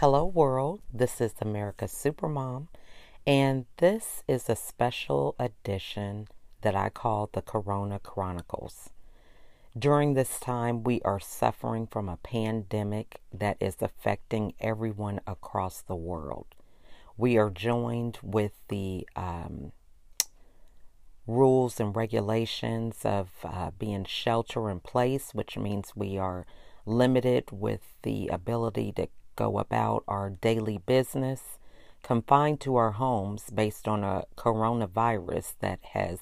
[0.00, 0.80] Hello, world.
[0.90, 2.68] This is America's Supermom,
[3.26, 6.26] and this is a special edition
[6.62, 8.88] that I call the Corona Chronicles.
[9.78, 15.96] During this time, we are suffering from a pandemic that is affecting everyone across the
[15.96, 16.46] world.
[17.18, 19.72] We are joined with the um,
[21.26, 26.46] rules and regulations of uh, being shelter in place, which means we are
[26.86, 29.08] limited with the ability to
[29.40, 31.40] go about our daily business,
[32.02, 36.18] confined to our homes based on a coronavirus that has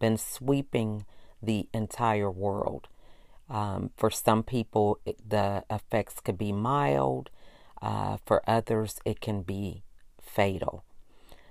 [0.00, 1.04] been sweeping
[1.40, 2.88] the entire world.
[3.48, 7.30] Um, for some people, the effects could be mild.
[7.80, 9.84] Uh, for others, it can be
[10.20, 10.82] fatal.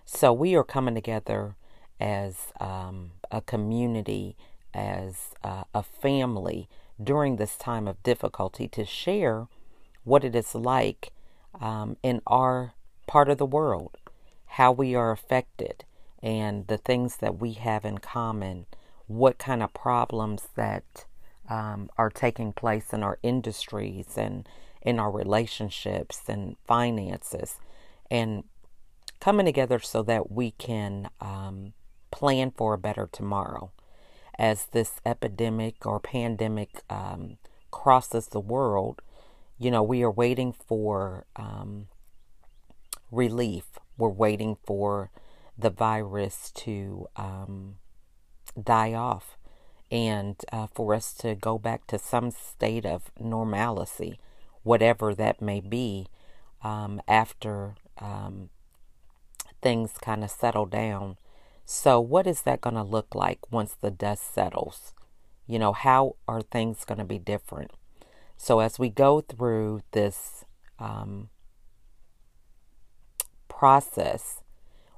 [0.03, 1.55] So we are coming together
[2.01, 4.35] as um, a community,
[4.73, 6.67] as uh, a family
[7.01, 9.47] during this time of difficulty to share
[10.07, 11.11] what it is like
[11.59, 12.73] um, in our
[13.07, 13.97] part of the world,
[14.45, 15.83] how we are affected,
[16.23, 18.65] and the things that we have in common,
[19.07, 21.05] what kind of problems that
[21.49, 24.47] um, are taking place in our industries and
[24.81, 27.57] in our relationships and finances,
[28.09, 28.45] and
[29.19, 31.73] coming together so that we can um,
[32.11, 33.71] plan for a better tomorrow.
[34.39, 37.37] As this epidemic or pandemic um,
[37.71, 39.01] crosses the world,
[39.57, 41.87] you know, we are waiting for um,
[43.11, 43.65] relief.
[43.97, 45.09] We're waiting for
[45.57, 47.77] the virus to um,
[48.61, 49.37] die off
[49.89, 54.19] and uh, for us to go back to some state of normalcy,
[54.63, 56.07] whatever that may be,
[56.63, 58.49] um, after um,
[59.61, 61.17] things kind of settle down.
[61.65, 64.93] So, what is that going to look like once the dust settles?
[65.47, 67.71] You know, how are things going to be different?
[68.37, 70.45] So, as we go through this
[70.79, 71.29] um,
[73.49, 74.41] process,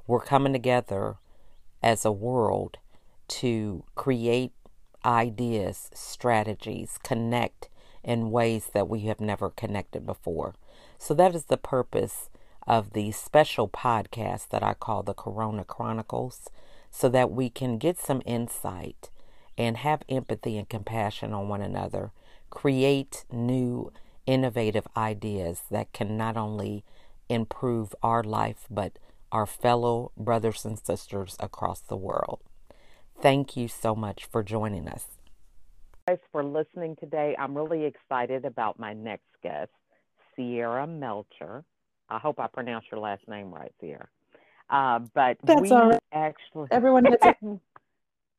[0.06, 1.16] we're coming together
[1.82, 2.78] as a world
[3.30, 4.52] to create
[5.06, 7.70] ideas, strategies, connect
[8.04, 10.54] in ways that we have never connected before.
[10.98, 12.30] So, that is the purpose
[12.68, 16.50] of the special podcast that I call the Corona Chronicles,
[16.92, 19.10] so that we can get some insight
[19.58, 22.12] and have empathy and compassion on one another
[22.50, 23.92] create new,
[24.26, 26.84] innovative ideas that can not only
[27.30, 28.98] improve our life, but
[29.32, 32.40] our fellow brothers and sisters across the world.
[33.22, 35.06] Thank you so much for joining us.
[36.08, 37.36] Guys, for listening today.
[37.38, 39.72] I'm really excited about my next guest,
[40.36, 41.64] Sierra Melcher.
[42.10, 44.08] I hope I pronounced your last name right, Sierra.
[44.70, 46.00] Uh, but That's we all right.
[46.14, 47.08] actually everyone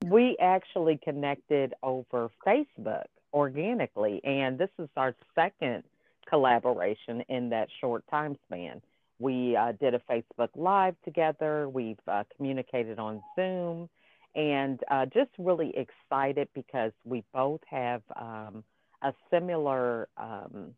[0.07, 4.21] we actually connected over Facebook organically.
[4.25, 5.85] And this is our second
[6.29, 8.81] collaboration in that short time span.
[9.19, 13.89] We uh, did a Facebook Live together, we've uh, communicated on Zoom,
[14.35, 18.65] and uh, just really excited because we both have um,
[19.03, 20.75] a similar um,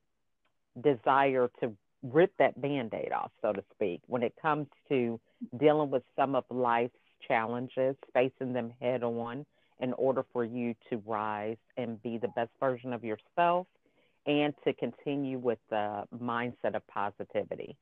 [0.82, 5.20] desire to rip that band aid off, so to speak, when it comes to
[5.58, 6.94] dealing with some of life's
[7.26, 9.46] challenges, facing them head on,
[9.82, 13.66] in order for you to rise and be the best version of yourself
[14.26, 17.76] and to continue with the mindset of positivity.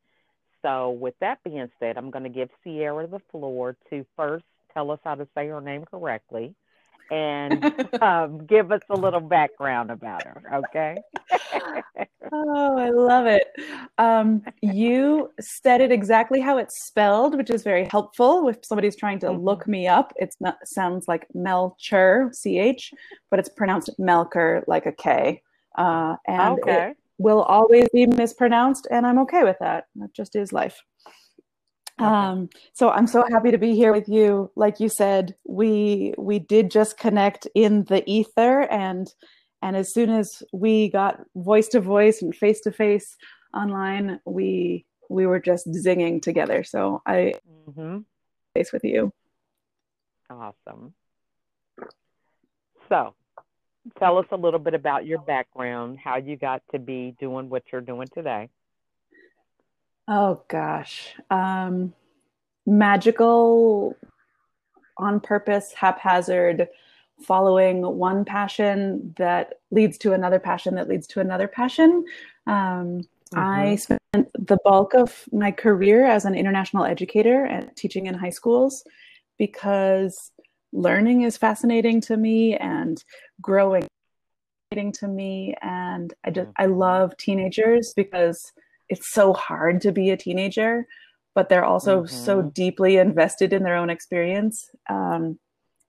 [0.63, 4.91] So, with that being said, I'm going to give Sierra the floor to first tell
[4.91, 6.55] us how to say her name correctly
[7.11, 10.97] and um, give us a little background about her, okay?
[12.33, 13.49] oh, I love it.
[13.99, 19.19] Um, you said it exactly how it's spelled, which is very helpful if somebody's trying
[19.21, 19.45] to mm-hmm.
[19.45, 20.13] look me up.
[20.17, 20.35] It
[20.65, 22.93] sounds like Melcher, C H,
[23.31, 25.43] but it's pronounced Melker, like a K.
[25.77, 26.91] Uh, and okay.
[26.91, 29.85] it will always be mispronounced, and I'm okay with that.
[29.97, 30.83] That just is life.
[32.01, 34.51] Um, so I'm so happy to be here with you.
[34.57, 39.13] Like you said, we we did just connect in the ether, and
[39.63, 43.17] and as soon as we got voice to voice and face to face
[43.55, 46.65] online, we we were just zinging together.
[46.65, 47.35] So I
[47.69, 47.99] mm-hmm.
[48.55, 49.13] face with you.
[50.31, 50.95] Awesome.
[52.89, 53.15] So,
[53.99, 57.65] tell us a little bit about your background, how you got to be doing what
[57.73, 58.49] you're doing today.
[60.13, 61.15] Oh gosh.
[61.31, 61.95] Um,
[62.71, 63.97] magical,
[64.97, 66.69] on purpose, haphazard,
[67.23, 72.05] following one passion that leads to another passion that leads to another passion.
[72.47, 73.03] Um,
[73.35, 73.39] mm-hmm.
[73.39, 78.31] I spent the bulk of my career as an international educator and teaching in high
[78.31, 78.85] schools
[79.39, 80.31] because
[80.73, 83.03] learning is fascinating to me and
[83.41, 83.87] growing
[84.95, 86.79] to me and i just i mm-hmm.
[86.79, 88.53] love teenagers because
[88.91, 90.87] it's so hard to be a teenager,
[91.41, 92.15] but they're also mm-hmm.
[92.15, 94.69] so deeply invested in their own experience.
[94.91, 95.39] Um,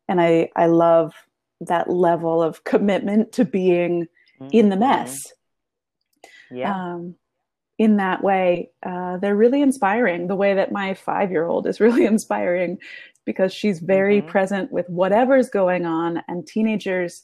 [0.08, 1.14] and I, I love
[1.60, 4.08] that level of commitment to being
[4.40, 4.48] mm-hmm.
[4.54, 5.34] in the mess.
[6.50, 6.74] Yeah.
[6.74, 7.16] Um,
[7.78, 10.28] in that way, uh, they're really inspiring.
[10.28, 12.78] The way that my five year old is really inspiring
[13.26, 14.30] because she's very mm-hmm.
[14.30, 17.24] present with whatever's going on, and teenagers,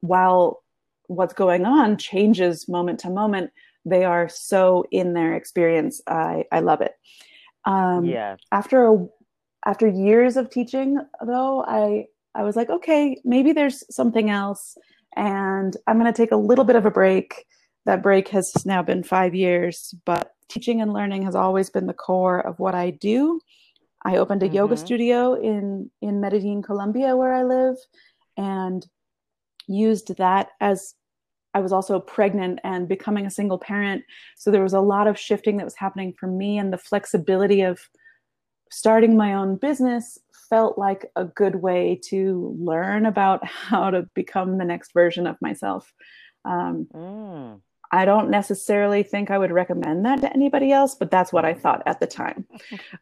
[0.00, 0.62] while
[1.06, 3.52] what's going on changes moment to moment,
[3.86, 6.02] they are so in their experience.
[6.06, 6.92] I, I love it.
[7.64, 8.36] Um, yeah.
[8.52, 9.06] After a,
[9.66, 14.76] after years of teaching, though, I I was like, okay, maybe there's something else,
[15.16, 17.46] and I'm going to take a little bit of a break.
[17.86, 21.92] That break has now been five years, but teaching and learning has always been the
[21.92, 23.40] core of what I do.
[24.04, 24.56] I opened a mm-hmm.
[24.56, 27.76] yoga studio in in Medellin, Colombia, where I live,
[28.36, 28.86] and
[29.66, 30.94] used that as
[31.54, 34.02] I was also pregnant and becoming a single parent.
[34.36, 37.62] So there was a lot of shifting that was happening for me, and the flexibility
[37.62, 37.80] of
[38.70, 40.18] starting my own business
[40.50, 45.36] felt like a good way to learn about how to become the next version of
[45.40, 45.92] myself.
[46.44, 47.60] Um, mm.
[47.92, 51.54] I don't necessarily think I would recommend that to anybody else, but that's what I
[51.54, 52.46] thought at the time.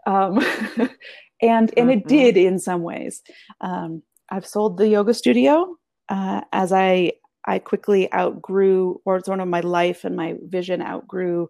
[0.06, 0.38] Um,
[1.42, 2.08] and and it mm-hmm.
[2.08, 3.22] did in some ways.
[3.60, 5.76] Um, I've sold the yoga studio
[6.08, 7.12] uh, as I
[7.46, 11.48] I quickly outgrew, or sort of my life and my vision outgrew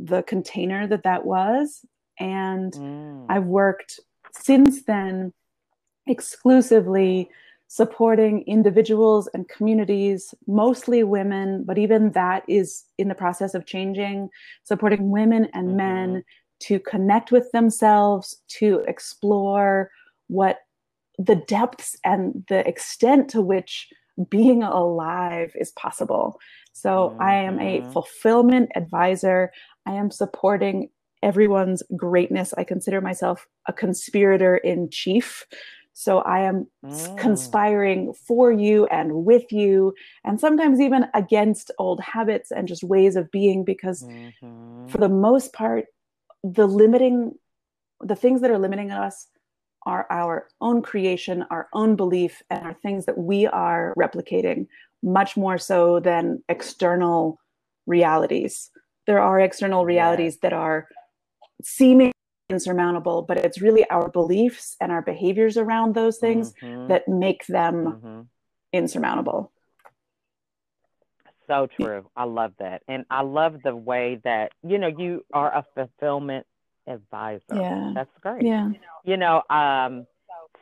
[0.00, 1.84] the container that that was,
[2.18, 3.26] and mm.
[3.28, 4.00] I've worked
[4.32, 5.32] since then
[6.06, 7.30] exclusively
[7.68, 14.28] supporting individuals and communities, mostly women, but even that is in the process of changing,
[14.64, 15.76] supporting women and mm-hmm.
[15.78, 16.24] men
[16.60, 19.90] to connect with themselves, to explore
[20.28, 20.58] what
[21.16, 23.88] the depths and the extent to which
[24.28, 26.38] being alive is possible.
[26.72, 27.22] So mm-hmm.
[27.22, 27.92] I am a mm-hmm.
[27.92, 29.52] fulfillment advisor.
[29.86, 30.90] I am supporting
[31.22, 32.52] everyone's greatness.
[32.56, 35.46] I consider myself a conspirator in chief.
[35.94, 37.18] So I am mm.
[37.18, 39.92] conspiring for you and with you,
[40.24, 44.86] and sometimes even against old habits and just ways of being, because mm-hmm.
[44.86, 45.84] for the most part,
[46.42, 47.32] the limiting,
[48.00, 49.26] the things that are limiting us
[49.86, 54.66] are our own creation, our own belief, and are things that we are replicating
[55.02, 57.38] much more so than external
[57.86, 58.70] realities.
[59.06, 60.48] There are external realities yeah.
[60.48, 60.88] that are
[61.62, 62.12] seeming
[62.48, 66.88] insurmountable, but it's really our beliefs and our behaviors around those things mm-hmm.
[66.88, 68.20] that make them mm-hmm.
[68.72, 69.50] insurmountable.
[71.48, 72.08] So true.
[72.16, 72.82] I love that.
[72.86, 76.46] And I love the way that, you know, you are a fulfillment
[76.86, 77.42] advisor.
[77.52, 77.92] Yeah.
[77.94, 78.44] That's great.
[78.44, 78.70] Yeah.
[79.04, 80.06] You know, um,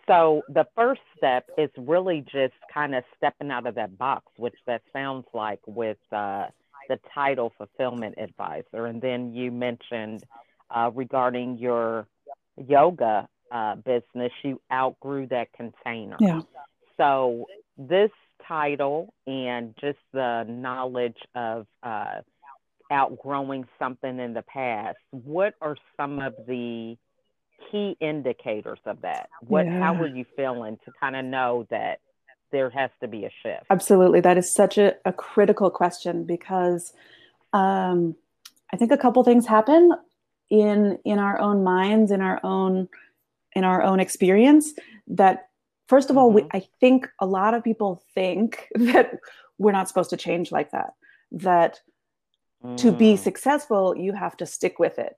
[0.06, 4.56] so the first step is really just kind of stepping out of that box, which
[4.66, 6.46] that sounds like with uh,
[6.88, 8.86] the title fulfillment advisor.
[8.86, 10.24] And then you mentioned
[10.70, 12.06] uh, regarding your
[12.56, 16.16] yoga uh, business, you outgrew that container.
[16.20, 16.40] Yeah.
[16.96, 17.46] So
[17.78, 18.10] this
[18.46, 22.22] title and just the knowledge of uh,
[22.90, 26.96] outgrowing something in the past, what are some of the
[27.70, 29.28] key indicators of that?
[29.40, 29.78] What yeah.
[29.78, 32.00] how were you feeling to kind of know that
[32.52, 33.66] there has to be a shift?
[33.70, 34.20] Absolutely.
[34.20, 36.92] That is such a, a critical question because
[37.52, 38.16] um,
[38.72, 39.92] I think a couple things happen
[40.50, 42.88] in in our own minds in our own
[43.54, 44.74] in our own experience
[45.06, 45.48] that
[45.88, 46.46] first of all mm-hmm.
[46.52, 49.12] we, i think a lot of people think that
[49.58, 50.94] we're not supposed to change like that
[51.30, 51.80] that
[52.64, 52.76] mm.
[52.76, 53.18] to be mm.
[53.18, 55.14] successful you have to stick with it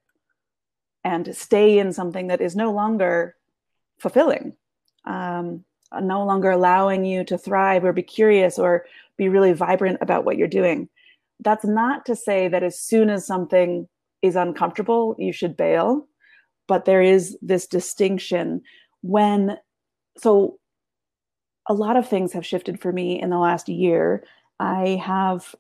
[1.05, 3.37] and stay in something that is no longer
[3.99, 4.55] fulfilling
[5.05, 5.65] um,
[6.01, 8.87] no longer allowing you to thrive or be curious or
[9.19, 10.89] be really vibrant about what you're doing
[11.41, 13.89] that's not to say that as soon as something
[14.23, 16.09] is uncomfortable, you should bail.
[16.69, 18.63] But there is this distinction
[19.03, 19.59] when,
[20.17, 20.59] so
[21.69, 24.25] a lot of things have shifted for me in the last year.
[24.61, 25.55] I have,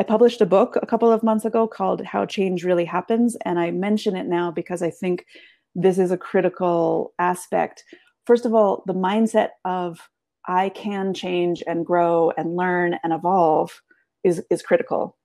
[0.00, 3.36] I published a book a couple of months ago called How Change Really Happens.
[3.44, 5.26] And I mention it now because I think
[5.74, 7.84] this is a critical aspect.
[8.24, 10.00] First of all, the mindset of
[10.48, 13.82] I can change and grow and learn and evolve
[14.24, 15.18] is, is critical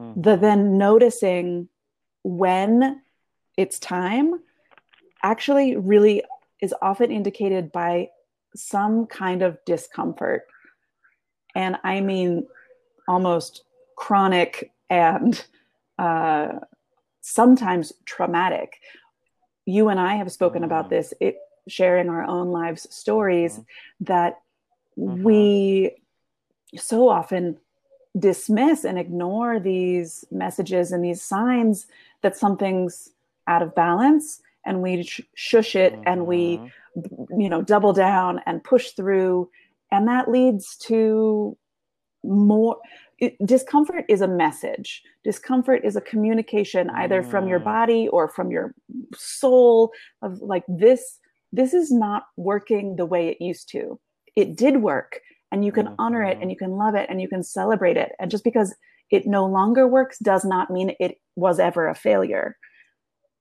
[0.00, 0.22] mm.
[0.22, 1.68] the then noticing
[2.22, 3.02] when
[3.56, 4.34] it's time
[5.24, 6.22] actually really
[6.62, 8.10] is often indicated by
[8.54, 10.42] some kind of discomfort.
[11.56, 12.46] And I mean
[13.08, 13.64] almost
[13.96, 15.44] chronic and
[15.98, 16.48] uh,
[17.20, 18.80] sometimes traumatic.
[19.66, 20.66] You and I have spoken mm.
[20.66, 21.36] about this, it,
[21.68, 23.66] sharing our own lives stories mm.
[24.00, 24.40] that
[24.98, 25.22] mm-hmm.
[25.22, 25.96] we
[26.76, 27.58] so often
[28.18, 31.86] dismiss and ignore these messages and these signs
[32.22, 33.10] that something's
[33.46, 36.02] out of balance and we sh- shush it mm-hmm.
[36.06, 36.58] and we
[36.96, 37.40] mm-hmm.
[37.40, 39.50] you know double down and push through
[39.90, 41.56] and that leads to
[42.24, 42.78] more
[43.18, 47.30] it, discomfort is a message discomfort is a communication either mm.
[47.30, 47.64] from your mm.
[47.64, 48.74] body or from your
[49.14, 51.18] soul of like this
[51.52, 53.98] this is not working the way it used to
[54.36, 55.20] it did work
[55.52, 55.94] and you can mm-hmm.
[55.98, 56.50] honor it and mm-hmm.
[56.50, 58.74] you can love it and you can celebrate it and just because
[59.10, 62.56] it no longer works does not mean it was ever a failure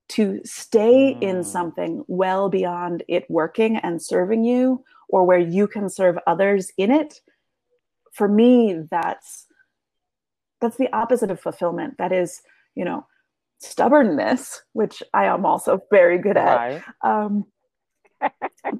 [0.10, 1.22] to stay mm.
[1.22, 6.72] in something well beyond it working and serving you or where you can serve others
[6.78, 7.22] in it
[8.14, 9.48] for me that's
[10.62, 11.98] that's the opposite of fulfillment.
[11.98, 12.42] That is
[12.76, 13.06] you know
[13.60, 16.56] stubbornness which i am also very good at.
[16.56, 16.84] Right.
[17.04, 17.46] um,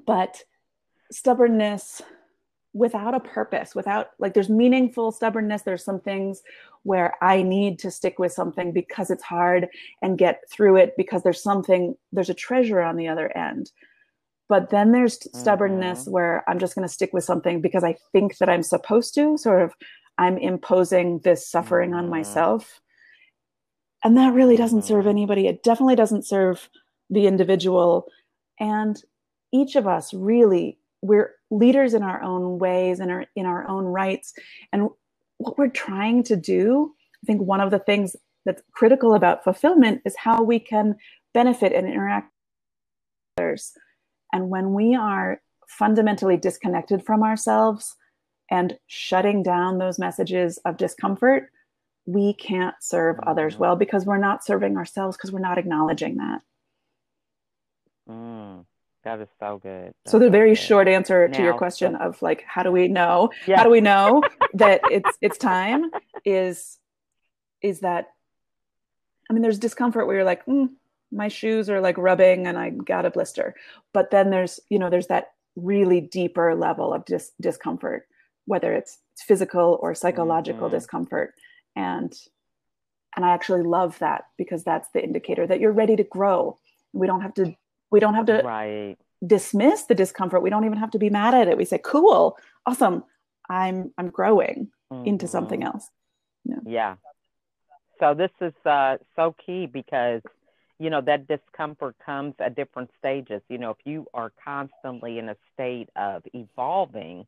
[0.06, 0.42] but
[1.12, 2.02] stubbornness
[2.72, 5.62] without a purpose without like there's meaningful stubbornness.
[5.62, 6.42] There's some things
[6.82, 9.68] where i need to stick with something because it's hard
[10.02, 13.70] and get through it because there's something there's a treasure on the other end
[14.48, 16.12] but then there's stubbornness mm-hmm.
[16.12, 19.36] where i'm just going to stick with something because i think that i'm supposed to
[19.38, 19.74] sort of
[20.18, 22.00] i'm imposing this suffering mm-hmm.
[22.00, 22.80] on myself
[24.02, 25.10] and that really doesn't serve mm-hmm.
[25.10, 26.68] anybody it definitely doesn't serve
[27.10, 28.06] the individual
[28.60, 29.02] and
[29.52, 33.84] each of us really we're leaders in our own ways and our, in our own
[33.84, 34.32] rights.
[34.72, 34.88] And
[35.38, 40.00] what we're trying to do, I think one of the things that's critical about fulfillment
[40.04, 40.96] is how we can
[41.34, 42.30] benefit and interact
[43.36, 43.72] with others.
[44.34, 47.94] And when we are fundamentally disconnected from ourselves
[48.50, 51.50] and shutting down those messages of discomfort,
[52.04, 53.60] we can't serve others mm.
[53.60, 56.40] well because we're not serving ourselves because we're not acknowledging that.
[58.10, 58.66] Mm.
[59.04, 59.94] That is so good.
[60.04, 60.58] That's so the very good.
[60.58, 63.30] short answer now, to your question so, of like, how do we know?
[63.46, 63.58] Yeah.
[63.58, 64.22] How do we know
[64.54, 65.90] that it's it's time?
[66.24, 66.78] Is
[67.62, 68.08] is that?
[69.30, 70.70] I mean, there's discomfort where you're like, mm,
[71.14, 73.54] my shoes are like rubbing and I got a blister,
[73.92, 78.06] but then there's you know there's that really deeper level of dis- discomfort,
[78.46, 80.76] whether it's physical or psychological mm-hmm.
[80.76, 81.34] discomfort,
[81.76, 82.12] and
[83.16, 86.58] and I actually love that because that's the indicator that you're ready to grow.
[86.92, 87.54] We don't have to
[87.90, 88.96] we don't have to right.
[89.24, 90.42] dismiss the discomfort.
[90.42, 91.56] We don't even have to be mad at it.
[91.56, 93.04] We say, "Cool, awesome.
[93.48, 95.06] I'm I'm growing mm-hmm.
[95.06, 95.88] into something else."
[96.44, 96.56] Yeah.
[96.66, 96.94] yeah.
[98.00, 100.22] So this is uh, so key because
[100.78, 103.42] you know that discomfort comes at different stages.
[103.48, 107.26] You know, if you are constantly in a state of evolving,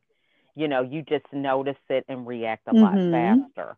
[0.55, 3.11] you know, you just notice it and react a mm-hmm.
[3.11, 3.77] lot faster.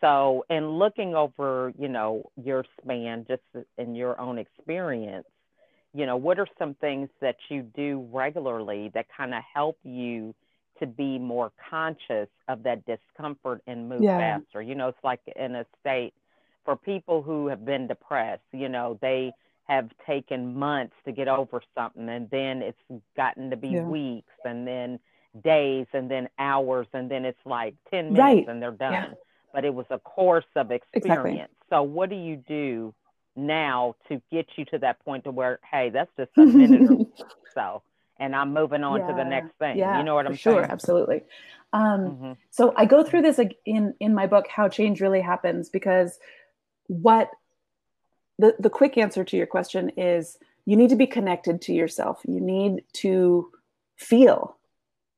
[0.00, 3.42] So, in looking over, you know, your span, just
[3.76, 5.26] in your own experience,
[5.92, 10.34] you know, what are some things that you do regularly that kind of help you
[10.78, 14.38] to be more conscious of that discomfort and move yeah.
[14.38, 14.62] faster?
[14.62, 16.14] You know, it's like in a state
[16.70, 19.32] for people who have been depressed, you know, they
[19.64, 23.82] have taken months to get over something and then it's gotten to be yeah.
[23.82, 25.00] weeks and then
[25.42, 28.48] days and then hours and then it's like 10 minutes right.
[28.48, 28.92] and they're done.
[28.92, 29.08] Yeah.
[29.52, 31.06] But it was a course of experience.
[31.06, 31.48] Exactly.
[31.70, 32.94] So what do you do
[33.34, 37.26] now to get you to that point to where, hey, that's just a minute or
[37.52, 37.82] so,
[38.20, 39.78] and I'm moving on yeah, to the next thing.
[39.78, 40.70] Yeah, you know what I'm sure, saying?
[40.70, 41.22] absolutely.
[41.72, 42.32] Um, mm-hmm.
[42.50, 46.18] So I go through this in in my book, How Change Really Happens, because
[46.90, 47.30] what
[48.38, 52.20] the the quick answer to your question is you need to be connected to yourself.
[52.26, 53.50] You need to
[53.96, 54.56] feel.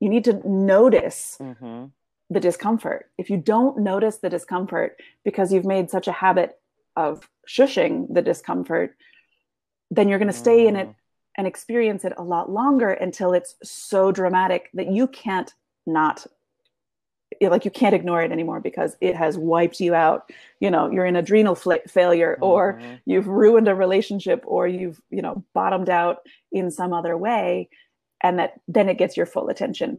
[0.00, 1.38] You need to notice.
[1.41, 1.87] Mm-hmm
[2.33, 3.11] the discomfort.
[3.19, 6.59] If you don't notice the discomfort because you've made such a habit
[6.97, 8.97] of shushing the discomfort,
[9.91, 10.95] then you're going to stay in it mm.
[11.37, 15.52] and experience it a lot longer until it's so dramatic that you can't
[15.87, 16.26] not
[17.40, 21.06] like you can't ignore it anymore because it has wiped you out you know you're
[21.06, 22.44] in adrenal fl- failure mm-hmm.
[22.44, 26.18] or you've ruined a relationship or you've you know bottomed out
[26.50, 27.68] in some other way
[28.22, 29.98] and that then it gets your full attention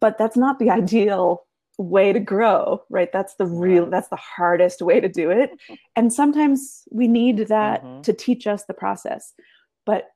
[0.00, 1.44] but that's not the ideal
[1.78, 5.50] way to grow right that's the real that's the hardest way to do it
[5.94, 8.00] and sometimes we need that mm-hmm.
[8.00, 9.34] to teach us the process
[9.84, 10.10] but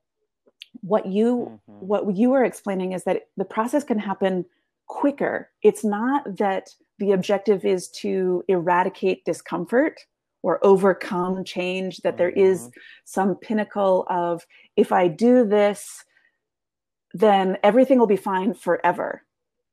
[0.80, 1.86] what you mm-hmm.
[1.86, 4.44] what you were explaining is that the process can happen
[4.90, 10.00] quicker it's not that the objective is to eradicate discomfort
[10.42, 12.18] or overcome change that mm-hmm.
[12.18, 12.80] there is mm-hmm.
[13.04, 14.44] some pinnacle of
[14.76, 16.04] if i do this
[17.14, 19.22] then everything will be fine forever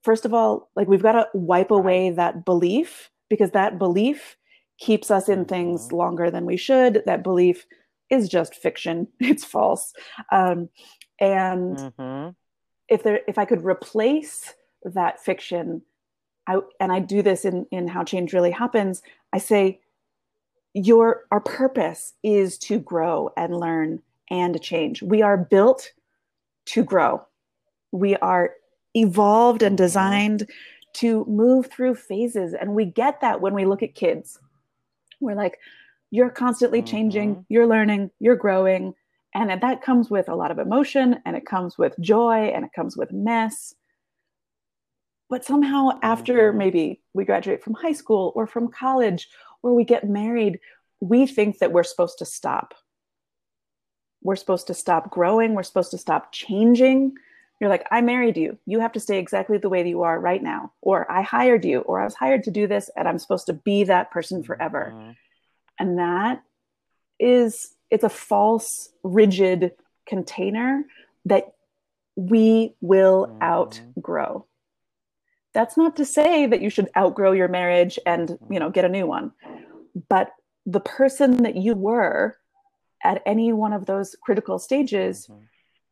[0.08, 4.38] first of all, like we've got to wipe away that belief because that belief
[4.80, 5.98] keeps us in things mm-hmm.
[5.98, 7.04] longer than we should.
[7.06, 7.66] That belief
[8.10, 9.10] is just fiction.
[9.20, 9.92] It's false.
[10.32, 10.70] Um,
[11.20, 12.30] and mm-hmm.
[12.88, 14.54] if there, if I could replace
[14.84, 15.82] that fiction
[16.48, 19.02] I and I do this in in how change really happens.
[19.34, 19.82] I say
[20.74, 25.02] your our purpose is to grow and learn and change.
[25.02, 25.92] We are built
[26.68, 27.22] to grow.
[27.92, 28.52] We are
[28.94, 30.50] evolved and designed
[30.94, 34.40] to move through phases and we get that when we look at kids.
[35.20, 35.60] We're like
[36.10, 37.42] you're constantly changing, mm-hmm.
[37.50, 38.94] you're learning, you're growing,
[39.36, 42.72] and that comes with a lot of emotion and it comes with joy and it
[42.74, 43.76] comes with mess
[45.30, 49.28] but somehow, after maybe we graduate from high school or from college
[49.62, 50.60] or we get married,
[51.00, 52.74] we think that we're supposed to stop.
[54.24, 55.54] We're supposed to stop growing.
[55.54, 57.14] We're supposed to stop changing.
[57.60, 58.58] You're like, I married you.
[58.66, 60.74] You have to stay exactly the way that you are right now.
[60.82, 63.54] Or I hired you, or I was hired to do this, and I'm supposed to
[63.54, 64.94] be that person forever.
[64.94, 65.12] Mm-hmm.
[65.80, 66.42] And that
[67.20, 69.74] is, it's a false, rigid
[70.08, 70.84] container
[71.26, 71.54] that
[72.16, 73.44] we will mm-hmm.
[73.44, 74.47] outgrow
[75.58, 78.90] that's not to say that you should outgrow your marriage and you know get a
[78.90, 79.32] new one
[80.08, 80.32] but
[80.68, 82.38] the person that you were
[83.04, 85.42] at any one of those critical stages mm-hmm.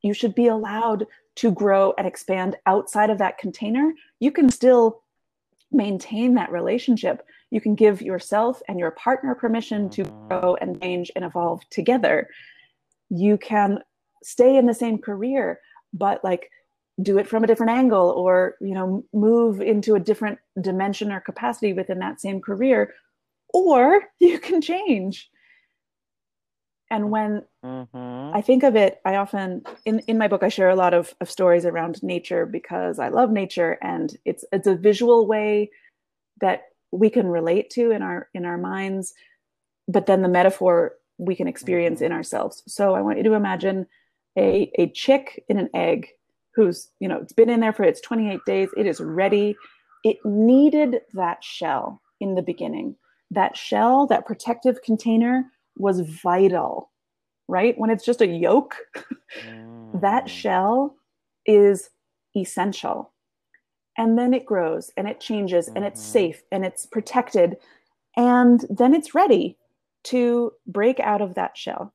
[0.03, 5.01] you should be allowed to grow and expand outside of that container you can still
[5.71, 10.27] maintain that relationship you can give yourself and your partner permission to mm-hmm.
[10.27, 12.29] grow and change and evolve together
[13.09, 13.79] you can
[14.21, 15.59] stay in the same career
[15.91, 16.51] but like
[17.01, 21.19] do it from a different angle or you know move into a different dimension or
[21.19, 22.93] capacity within that same career
[23.53, 25.29] or you can change
[26.89, 28.35] and when mm-hmm.
[28.35, 31.13] i think of it i often in, in my book i share a lot of,
[31.19, 35.69] of stories around nature because i love nature and it's it's a visual way
[36.39, 39.13] that we can relate to in our in our minds
[39.87, 42.05] but then the metaphor we can experience mm-hmm.
[42.05, 43.85] in ourselves so i want you to imagine
[44.37, 46.09] a, a chick in an egg
[46.55, 48.69] who's, you know, it's been in there for its 28 days.
[48.77, 49.55] It is ready.
[50.03, 52.95] It needed that shell in the beginning.
[53.31, 56.91] That shell, that protective container was vital,
[57.47, 57.77] right?
[57.77, 58.75] When it's just a yolk,
[59.45, 60.01] mm.
[60.01, 60.95] that shell
[61.45, 61.89] is
[62.35, 63.11] essential.
[63.97, 65.77] And then it grows and it changes mm-hmm.
[65.77, 66.11] and it's mm-hmm.
[66.11, 67.57] safe and it's protected.
[68.15, 69.57] And then it's ready
[70.05, 71.93] to break out of that shell.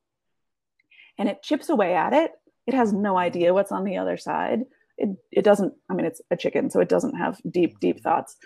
[1.19, 2.33] And it chips away at it
[2.71, 4.61] it has no idea what's on the other side.
[4.97, 8.37] It, it doesn't, I mean, it's a chicken, so it doesn't have deep, deep thoughts,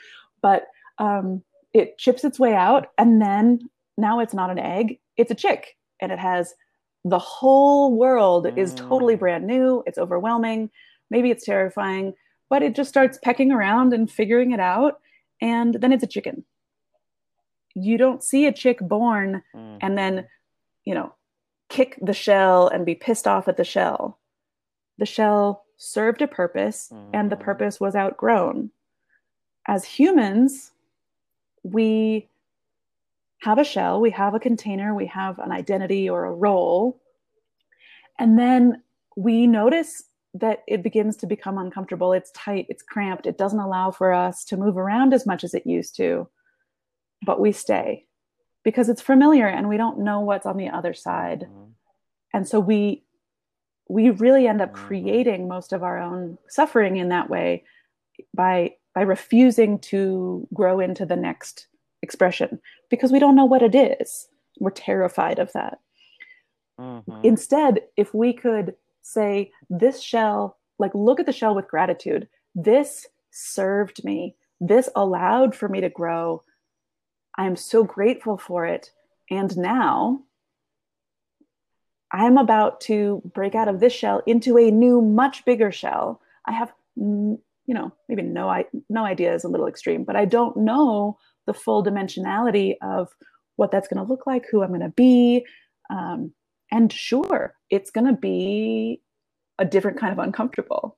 [0.40, 1.42] but um,
[1.74, 2.86] it chips its way out.
[2.96, 5.76] And then now it's not an egg, it's a chick.
[6.00, 6.54] And it has
[7.04, 9.18] the whole world is totally mm.
[9.18, 9.82] brand new.
[9.86, 10.70] It's overwhelming.
[11.10, 12.14] Maybe it's terrifying,
[12.48, 15.00] but it just starts pecking around and figuring it out.
[15.42, 16.46] And then it's a chicken.
[17.74, 19.42] You don't see a chick born
[19.82, 20.26] and then,
[20.86, 21.14] you know,
[21.74, 24.20] kick the shell and be pissed off at the shell.
[24.98, 27.10] The shell served a purpose mm-hmm.
[27.12, 27.44] and the mm-hmm.
[27.44, 28.70] purpose was outgrown.
[29.66, 30.70] As humans,
[31.64, 32.28] we
[33.42, 37.00] have a shell, we have a container, we have an identity or a role.
[38.20, 38.82] And then
[39.16, 42.12] we notice that it begins to become uncomfortable.
[42.12, 45.54] It's tight, it's cramped, it doesn't allow for us to move around as much as
[45.54, 46.28] it used to.
[47.26, 48.06] But we stay
[48.62, 51.40] because it's familiar and we don't know what's on the other side.
[51.40, 51.63] Mm-hmm.
[52.34, 53.02] And so we
[53.88, 54.86] we really end up mm-hmm.
[54.86, 57.64] creating most of our own suffering in that way
[58.34, 61.68] by by refusing to grow into the next
[62.02, 64.28] expression because we don't know what it is.
[64.60, 65.78] We're terrified of that.
[66.78, 67.20] Mm-hmm.
[67.22, 73.06] Instead, if we could say, this shell, like look at the shell with gratitude, this
[73.30, 76.42] served me, this allowed for me to grow,
[77.36, 78.90] I am so grateful for it.
[79.30, 80.22] And now
[82.14, 86.20] I'm about to break out of this shell into a new, much bigger shell.
[86.46, 90.56] I have, you know, maybe no, no idea is a little extreme, but I don't
[90.56, 93.08] know the full dimensionality of
[93.56, 95.44] what that's going to look like, who I'm going to be.
[95.90, 96.32] Um,
[96.70, 99.02] and sure, it's going to be
[99.58, 100.96] a different kind of uncomfortable,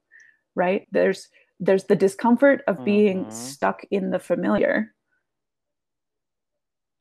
[0.55, 0.87] right?
[0.93, 3.31] There's there's the discomfort of being mm-hmm.
[3.31, 4.95] stuck in the familiar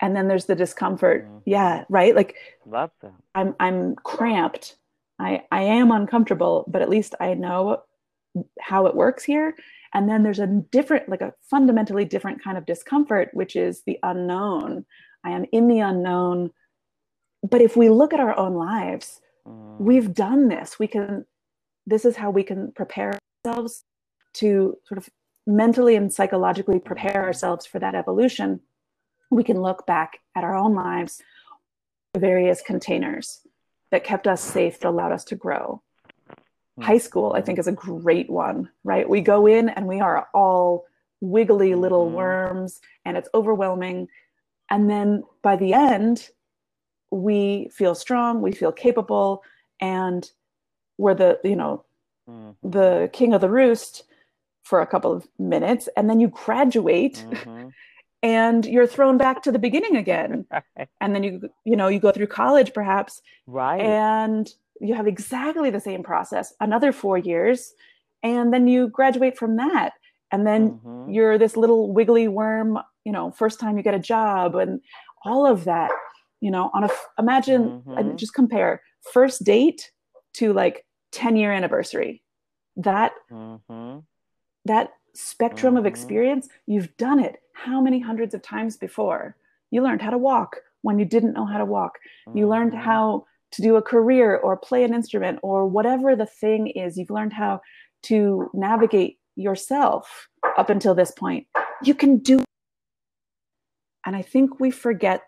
[0.01, 1.25] and then there's the discomfort.
[1.25, 1.37] Mm-hmm.
[1.45, 2.15] yeah right?
[2.15, 3.13] Like love that.
[3.33, 4.77] I'm i'm cramped.
[5.19, 7.81] I i am uncomfortable but at least i know
[8.59, 9.55] how it works here.
[9.93, 13.97] And then there's a different like a fundamentally different kind of discomfort which is the
[14.03, 14.85] unknown.
[15.23, 16.51] I am in the unknown.
[17.49, 19.79] But if we look at our own lives mm.
[19.79, 20.77] we've done this.
[20.79, 21.25] We can
[21.85, 23.83] this is how we can prepare ourselves
[24.33, 25.07] to sort of
[25.47, 28.59] mentally and psychologically prepare ourselves for that evolution
[29.31, 31.21] we can look back at our own lives,
[32.17, 33.41] various containers
[33.91, 35.81] that kept us safe, that allowed us to grow.
[36.77, 36.83] Hmm.
[36.83, 39.07] High school, I think, is a great one, right?
[39.07, 40.85] We go in and we are all
[41.21, 42.15] wiggly little Mm-hmm.
[42.15, 44.07] worms and it's overwhelming.
[44.69, 46.29] And then by the end,
[47.11, 49.43] we feel strong, we feel capable,
[49.79, 50.29] and
[50.97, 51.83] we're the, you know,
[52.29, 52.55] Mhm.
[52.63, 54.03] the king of the roost
[54.63, 55.87] for a couple of minutes.
[55.95, 57.71] And then you graduate Mhm.
[58.25, 60.33] And you're thrown back to the beginning again.
[60.77, 60.89] Right.
[61.01, 61.33] And then you,
[61.63, 63.81] you know, you go through college perhaps Right.
[63.81, 64.45] and
[64.81, 67.73] you have exactly the same process another four years
[68.23, 69.91] and then you graduate from that
[70.31, 71.13] and then Mhm.
[71.15, 72.69] you're this little wiggly worm
[73.05, 74.81] you know first time you get a job and
[75.23, 75.91] all of that
[76.45, 76.89] you know on a
[77.25, 77.63] imagine
[77.97, 78.17] uh, Mhm.
[78.21, 78.81] just compare
[79.13, 79.81] first date
[80.33, 82.13] to like 10 year anniversary
[82.75, 84.03] that Mhm.
[84.65, 85.87] that spectrum of Mhm.
[85.93, 89.35] experience you've done it how many hundreds of times before
[89.71, 91.93] you learned how to walk when you didn't know how to walk
[92.33, 92.81] you learned Mhm.
[92.89, 97.09] how to do a career or play an instrument or whatever the thing is you've
[97.09, 97.61] learned how
[98.03, 101.47] to navigate yourself up until this point
[101.81, 102.43] you can do
[104.05, 105.21] and i think we forget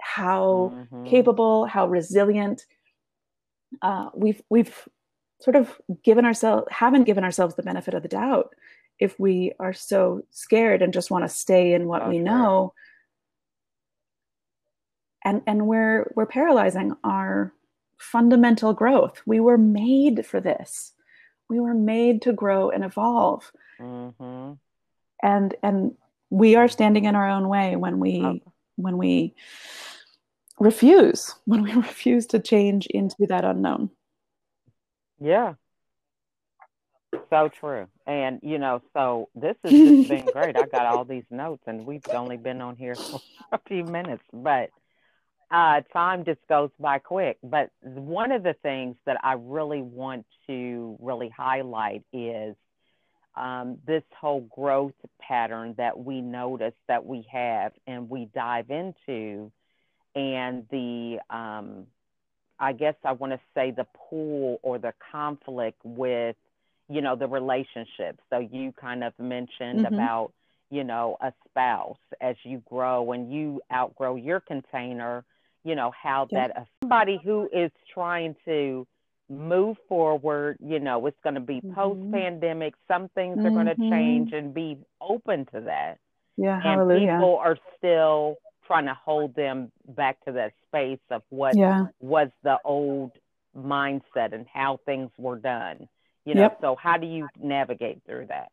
[0.00, 1.06] how Mhm.
[1.10, 2.64] capable how resilient
[3.82, 4.88] uh, we've we've
[5.40, 8.54] sort of given ourselves haven't given ourselves the benefit of the doubt
[8.98, 12.72] if we are so scared and just want to stay in what we know
[15.24, 17.52] and and we're we're paralyzing our
[17.98, 20.92] fundamental growth we were made for this
[21.48, 24.58] we were made to grow and evolve Mhm.
[25.22, 25.96] and and
[26.30, 28.40] we are standing in our own way when we Oh.
[28.76, 29.34] when we
[30.58, 33.90] refuse when we refuse to change into that unknown
[35.18, 35.54] Yeah.
[37.30, 37.86] So true.
[38.06, 40.56] And you know, so this has just been great.
[40.56, 43.20] I got all these notes and we've only been on here for
[43.52, 44.70] a few minutes, but
[45.50, 47.38] uh time just goes by quick.
[47.42, 52.56] But one of the things that I really want to really highlight is
[53.36, 59.52] um, this whole growth pattern that we notice that we have and we dive into
[60.14, 61.86] and the um,
[62.58, 66.36] I guess I want to say the pull or the conflict with,
[66.88, 68.20] you know, the relationship.
[68.30, 69.86] So you kind of mentioned Mhm.
[69.86, 70.32] about,
[70.70, 75.24] you know, a spouse as you grow and you outgrow your container,
[75.64, 76.46] you know, how Yeah.
[76.50, 78.86] that somebody who is trying to
[79.28, 81.74] move forward, you know, it's going to be Mhm.
[81.74, 85.98] post pandemic, some things are going to change and be open to that
[86.36, 91.22] yeah and hallelujah people are still trying to hold them back to that space of
[91.30, 93.12] what yeah was the old
[93.56, 95.88] mindset and how things were done
[96.26, 96.58] you know Yep.
[96.60, 98.50] so how do you navigate through that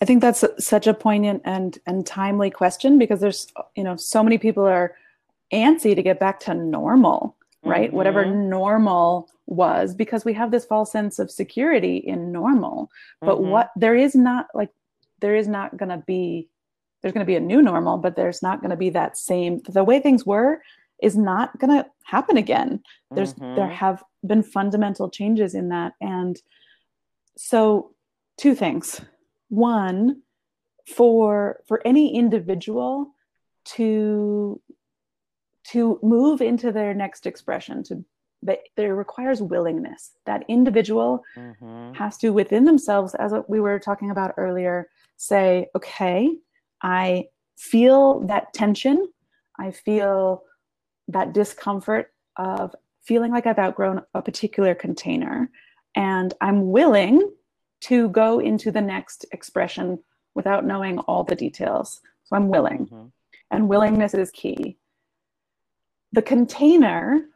[0.00, 4.22] I think that's such a poignant and and timely question because there's you know so
[4.22, 4.94] many people are
[5.52, 7.90] antsy to get back to normal, right?
[7.92, 8.48] Whatever Mhm.
[8.48, 12.90] normal was because we have this false sense of security in normal.
[13.22, 13.48] But Mhm.
[13.52, 14.70] what there is not like
[15.20, 16.48] there is not going to be
[17.00, 19.60] there's going to be a new normal, but there's not going to be that same
[19.68, 20.60] the way things were
[21.00, 22.82] is not going to happen again.
[23.14, 23.72] There's there Mhm.
[23.84, 26.42] have been fundamental changes in that and
[27.36, 27.94] so
[28.36, 29.00] two things.
[29.48, 30.22] One
[30.86, 33.12] for for any individual
[33.76, 34.60] to
[35.72, 38.04] to move into their next expression to
[38.42, 40.12] that there requires willingness.
[40.26, 41.96] That individual Mhm.
[41.96, 46.36] has to within themselves as we were talking about earlier say okay
[46.82, 49.08] i feel that tension.
[49.58, 50.42] I feel
[51.08, 55.50] that discomfort of feeling like i've outgrown a particular container
[55.96, 57.30] and i'm willing
[57.80, 59.98] to go into the next expression
[60.34, 63.10] without knowing all the details so i'm willing Mhm.
[63.50, 64.76] and willingness is key
[66.12, 67.26] the container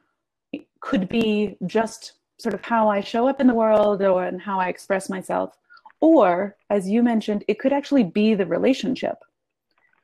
[0.80, 4.58] could be just sort of how I show up in the world or and how
[4.58, 5.58] I express myself.
[6.00, 9.18] Or, as you mentioned, it could actually be the relationship.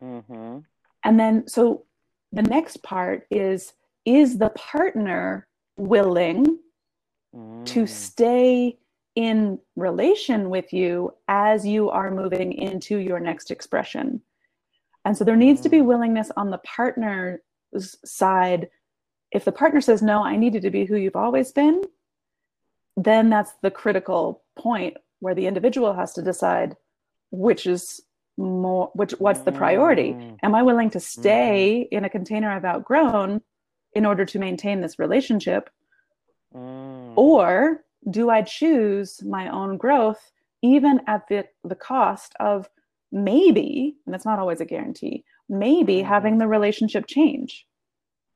[0.02, 0.64] Mhm.
[1.04, 1.84] And then, so
[2.32, 3.72] the next part is
[4.04, 6.58] is the partner willing
[7.66, 7.88] to Mm.
[7.88, 8.78] stay
[9.14, 14.22] in relation with you as you are moving into your next expression?
[15.04, 15.86] And so there needs to be Mm.
[15.86, 17.40] willingness on the partner's
[18.04, 18.68] side.
[19.32, 21.82] If the partner says, No, I needed to be who you've always been,
[22.96, 26.76] then that's the critical point where the individual has to decide
[27.30, 28.00] which is
[28.38, 30.38] more which what's the priority Mm.
[30.42, 33.40] am i willing to stay in a container i've outgrown
[33.94, 35.70] in order to maintain this relationship
[36.54, 37.05] Mm.
[37.16, 40.20] Or do I choose my own growth
[40.62, 42.68] even at the, the cost of
[43.12, 46.04] maybe, and it's not always a guarantee, maybe Mhm.
[46.04, 47.66] having the relationship change?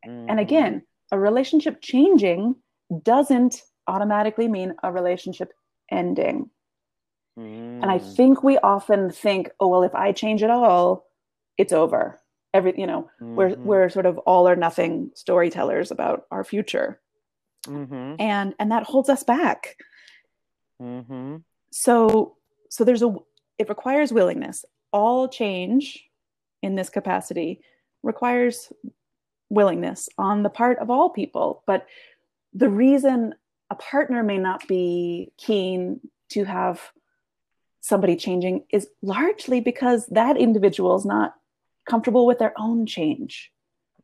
[0.07, 0.27] Mhm.
[0.29, 2.57] And again, a relationship changing
[3.03, 5.53] doesn't automatically mean a relationship
[5.91, 6.51] ending.
[7.39, 7.83] Mm.
[7.83, 8.17] And I mm.
[8.17, 11.07] think we often think, oh well, if I change at all,
[11.57, 12.21] it's over.
[12.53, 13.37] Every you know, mm-hmm.
[13.37, 17.01] we're we're sort of all or nothing storytellers about our future.
[17.67, 18.15] Mm-hmm.
[18.19, 19.77] And and that holds us back.
[20.81, 21.37] Mm-hmm.
[21.73, 22.37] So
[22.69, 23.15] so there's a
[23.59, 24.65] it requires willingness.
[24.93, 26.05] All change
[26.63, 27.61] in this capacity
[28.03, 28.73] requires
[29.51, 31.63] willingness on the part of all people.
[31.67, 31.87] But
[32.55, 33.35] the reason
[33.71, 36.81] a partner may not be keen to have
[37.81, 41.35] somebody changing is largely because that individual is not
[41.89, 43.51] comfortable with their own change.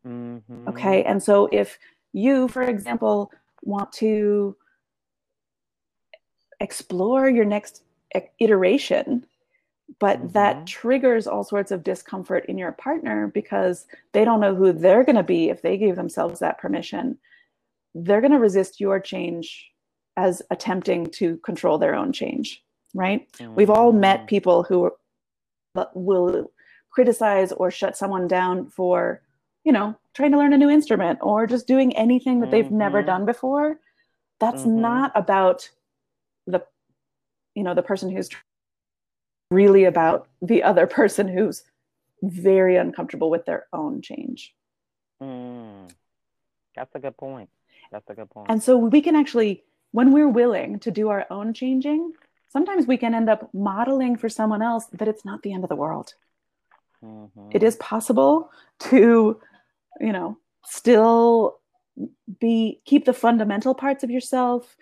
[0.06, 0.68] Mm-hmm.
[0.68, 1.04] Okay.
[1.04, 1.78] And so if
[2.12, 3.30] you, for example,
[3.66, 4.56] want to
[6.60, 7.82] explore your next
[8.38, 9.26] iteration
[10.00, 10.28] but mm-hmm.
[10.28, 15.04] that triggers all sorts of discomfort in your partner because they don't know who they're
[15.04, 17.18] going to be if they give themselves that permission
[17.94, 19.70] they're going to resist your change
[20.16, 22.62] as attempting to control their own change
[22.94, 23.54] right mm-hmm.
[23.54, 24.26] we've all met mm-hmm.
[24.26, 24.90] people who
[25.94, 26.50] will
[26.90, 29.20] criticize or shut someone down for
[29.66, 32.78] you know trying to learn a new instrument or just doing anything that they've mm-hmm.
[32.78, 33.78] never done before
[34.40, 34.80] that's mm-hmm.
[34.80, 35.68] not about
[36.46, 36.62] the
[37.54, 38.30] you know the person who's
[39.50, 41.62] really about the other person who's
[42.22, 44.54] very uncomfortable with their own change.
[45.22, 45.90] Mm,
[46.74, 47.50] that's a good point.
[47.92, 48.50] That's a good point.
[48.50, 52.12] And so we can actually, when we're willing to do our own changing,
[52.48, 55.68] sometimes we can end up modeling for someone else that it's not the end of
[55.68, 56.14] the world.
[57.02, 57.50] Mm-hmm.
[57.52, 58.50] It is possible
[58.80, 59.40] to,
[60.00, 61.58] you know, still
[62.40, 64.76] be keep the fundamental parts of yourself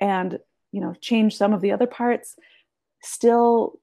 [0.00, 0.38] and
[0.72, 2.36] you know change some of the other parts
[3.02, 3.78] still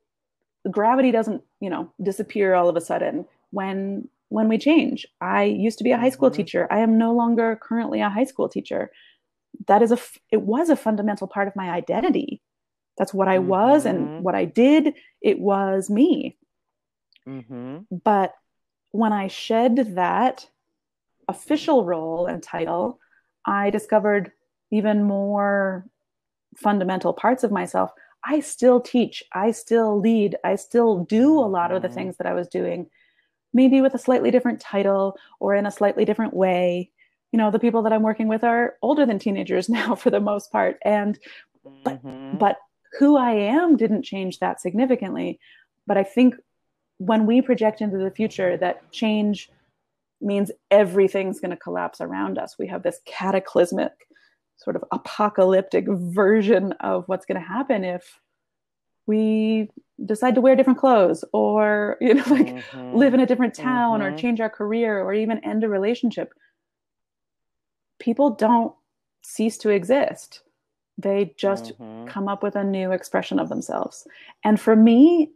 [0.70, 5.78] gravity doesn't you know disappear all of a sudden when when we change i used
[5.78, 6.38] to be a high school mm-hmm.
[6.38, 8.92] teacher i am no longer currently a high school teacher
[9.68, 9.98] that is a
[10.32, 12.42] it was a fundamental part of my identity
[12.98, 13.48] that's what i mm-hmm.
[13.48, 14.24] was and mm-hmm.
[14.24, 16.38] what i did it was me
[17.28, 17.80] mm-hmm.
[18.04, 18.34] but
[18.92, 20.48] when i shed that
[21.32, 23.00] official role and title
[23.46, 24.32] i discovered
[24.72, 25.86] even more
[26.56, 27.92] fundamental parts of myself
[28.24, 31.96] I still teach, I still lead, I still do a lot of the mm-hmm.
[31.96, 32.90] things that I was doing,
[33.54, 36.92] maybe with a slightly different title or in a slightly different way.
[37.32, 40.20] You know, the people that I'm working with are older than teenagers now for the
[40.20, 40.78] most part.
[40.84, 41.18] And
[41.84, 42.38] but mm-hmm.
[42.38, 42.58] but
[43.00, 45.40] who I am didn't change that significantly.
[45.88, 46.36] But I think
[46.98, 49.50] when we project into the future that change
[50.22, 52.56] means everything's going to collapse around us.
[52.58, 53.92] We have this cataclysmic
[54.58, 58.20] sort of apocalyptic version of what's going to happen if
[59.08, 59.70] we
[60.06, 62.96] decide to wear different clothes or you know like mm-hmm.
[62.96, 64.14] live in a different town mm-hmm.
[64.14, 66.34] or change our career or even end a relationship
[68.00, 68.74] people don't
[69.24, 70.42] cease to exist
[70.98, 72.08] they just mm-hmm.
[72.08, 74.08] come up with a new expression of themselves
[74.44, 75.32] and for me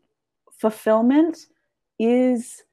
[0.52, 1.38] fulfillment
[2.00, 2.64] is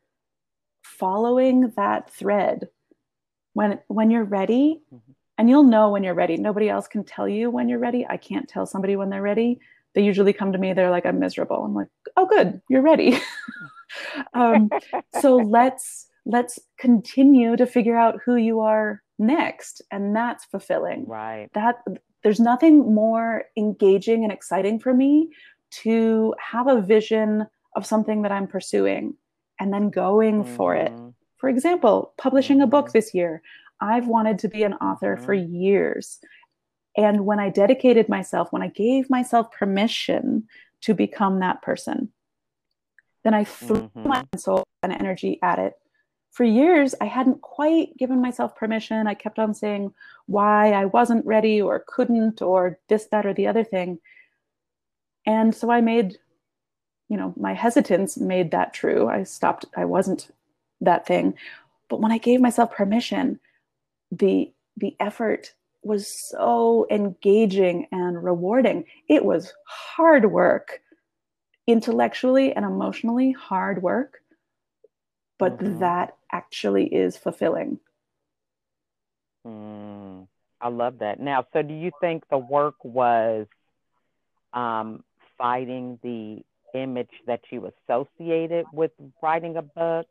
[0.83, 2.69] following that thread
[3.55, 6.37] when when you're ready mm-hmm and you'll know when you're ready.
[6.37, 8.07] Nobody else can tell you when you're ready.
[8.09, 9.59] I can't tell somebody when they're ready.
[9.93, 11.65] They usually come to me, they're like, I'm miserable.
[11.65, 13.19] I'm like, oh, good, you're ready.
[14.35, 14.71] um,
[15.21, 21.49] so let's let's continue to figure out who you are next and that's fulfilling right
[21.53, 21.83] that
[22.23, 25.29] there's nothing more engaging and exciting for me
[25.71, 29.15] to have a vision of something that i'm pursuing
[29.63, 30.57] and then going mm-hmm.
[30.57, 31.11] for it mm-hmm.
[31.37, 32.99] for example publishing a book mm-hmm.
[32.99, 33.43] this year
[33.83, 35.55] I've wanted to be an author for mm-hmm.
[35.55, 36.21] years.
[36.97, 40.45] And when I dedicated myself, when I gave myself permission
[40.83, 42.13] to become that person,
[43.25, 44.09] then I threw mm-hmm.
[44.09, 45.75] my soul and energy at it.
[46.31, 49.07] For years, I hadn't quite given myself permission.
[49.07, 49.93] I kept on saying
[50.27, 53.99] why I wasn't ready or couldn't or this, that, or the other thing.
[55.27, 56.19] And so I made,
[57.13, 59.07] you know, my hesitance made that true.
[59.07, 60.31] I stopped, I wasn't
[60.81, 61.35] that thing.
[61.91, 63.39] But when I gave myself permission,
[64.11, 68.87] the the effort was so engaging and rewarding.
[69.09, 70.81] It was hard work,
[71.67, 74.23] intellectually and emotionally hard work,
[75.39, 75.81] but mm-hmm.
[75.81, 77.79] that actually is fulfilling.
[79.47, 80.29] Mm,
[80.63, 81.21] I love that.
[81.21, 83.49] Now, so do you think the work was
[84.55, 85.05] um,
[85.37, 86.43] fighting the
[86.75, 90.07] image that you associated with writing a book?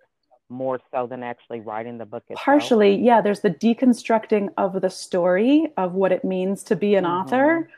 [0.51, 2.43] more so than actually writing the book itself?
[2.43, 3.21] Partially, yeah.
[3.21, 7.13] There's the deconstructing of the story of what it means to be an mm-hmm.
[7.13, 7.69] author.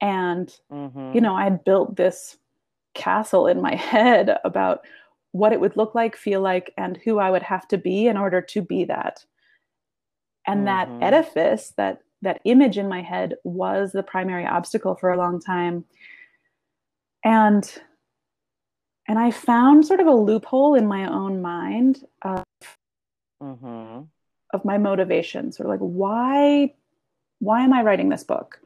[0.00, 1.12] And, mm-hmm.
[1.12, 2.38] you know, I had built this
[2.94, 4.82] castle in my head about
[5.32, 8.16] what it would look like, feel like, and who I would have to be in
[8.16, 9.24] order to be that.
[10.46, 11.00] And mm-hmm.
[11.00, 15.40] that edifice, that that image in my head was the primary obstacle for a long
[15.40, 15.84] time.
[17.24, 17.80] and
[19.10, 22.44] and I found sort of a loophole in my own mind of
[23.42, 24.02] Mm-hmm.
[24.52, 26.74] of my motivation, sort of like why
[27.40, 28.60] why am I writing this book?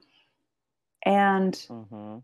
[1.06, 2.18] And Mm-hmm.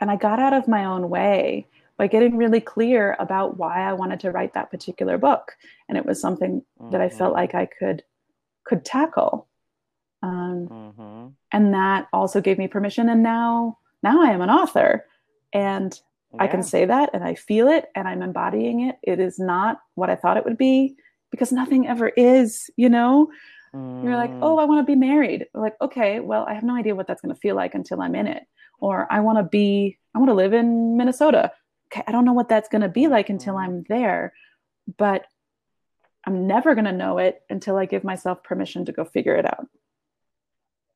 [0.00, 1.66] and I got out of my own way
[1.98, 5.52] by getting really clear about why I wanted to write that particular book,
[5.90, 7.36] and it was something that I felt Mhm.
[7.36, 8.02] like I could
[8.64, 9.46] could tackle.
[10.22, 11.26] Um, Mm-hmm.
[11.52, 15.06] and that also gave me permission and now now i am an author
[15.52, 16.00] and
[16.38, 18.96] i can say that and i feel it and i'm embodying it.
[19.02, 20.96] It is not what i thought it would be
[21.30, 23.30] because nothing ever is you know?
[24.02, 24.38] You're like Mm.
[24.42, 25.46] oh i want to be married.
[25.54, 28.14] Like okay well i have no idea what that's going to feel like until i'm
[28.14, 28.44] in it.
[28.78, 31.50] Or i want to be i want to live in minnesota.
[31.92, 33.62] Okay i don't know what that's going to be like until Mhm.
[33.62, 34.32] i'm there
[34.96, 35.26] but
[36.26, 39.46] i'm never going to know it until i give myself permission to go figure it
[39.46, 39.66] out.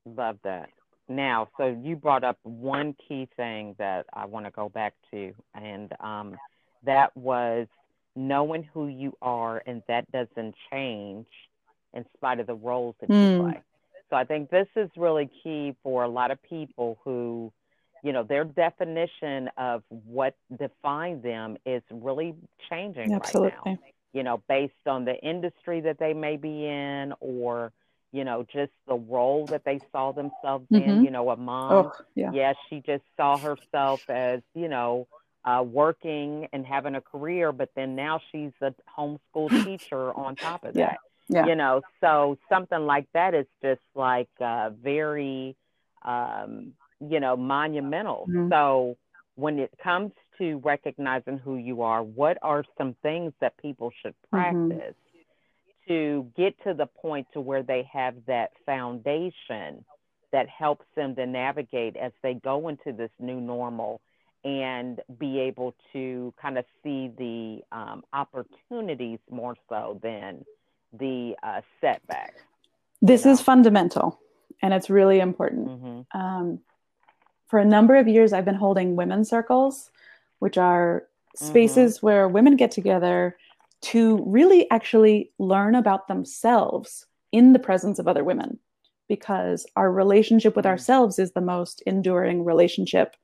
[0.04, 0.68] Love that.
[1.08, 5.34] Now, so you brought up one key thing that I want to go back to,
[5.54, 6.38] and um,
[6.84, 7.66] that was
[8.14, 11.26] knowing who you are, and that doesn't change
[11.94, 13.38] in spite of the roles that you Mm.
[13.40, 13.62] play.
[14.10, 17.50] So I think this is really key for a lot of people who,
[18.02, 22.34] you know, their definition of what defines them is really
[22.68, 23.78] changing right now.
[24.12, 27.72] You know, based on the industry that they may be in, or
[28.12, 31.00] you know, just the role that they saw themselves in.
[31.00, 31.02] Mhm.
[31.02, 35.06] You know, a mom oh yeah yes, she just saw herself as, you know,
[35.44, 40.64] uh, working and having a career, but then now she's a homeschool teacher on top
[40.64, 41.00] of Yeah, that.
[41.28, 41.46] yeah.
[41.46, 45.56] You know, so something like that is just like uh, very,
[46.04, 48.30] um, you know, monumental.
[48.30, 48.48] Mhm.
[48.50, 48.96] So
[49.36, 54.14] when it comes to recognizing who you are, what are some things that people should
[54.32, 54.32] Mhm.
[54.32, 54.94] practice
[55.88, 59.84] to get to the point to where they have that foundation
[60.32, 64.00] that helps them to navigate as they go into this new normal
[64.44, 70.44] and be able to kind of see the um, opportunities more so than
[70.98, 72.40] the uh, setbacks.
[73.00, 73.32] This know.
[73.32, 74.18] is fundamental
[74.62, 75.68] and it's really important.
[75.68, 76.18] Mm-hmm.
[76.18, 76.60] Um,
[77.48, 79.90] for a number of years, I've been holding women's circles,
[80.38, 83.36] which are spaces where women get together
[83.82, 88.58] to really actually learn about themselves in the presence of other women
[89.08, 90.70] because our relationship with Mm.
[90.70, 93.16] ourselves is the most enduring relationship.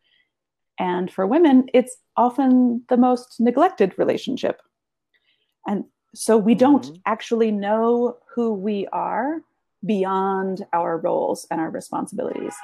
[0.79, 4.61] And for women, it's often the most neglected relationship.
[5.67, 7.03] And so we don't Mhm.
[7.07, 9.43] actually know who we are
[9.85, 12.57] beyond our roles and our responsibilities.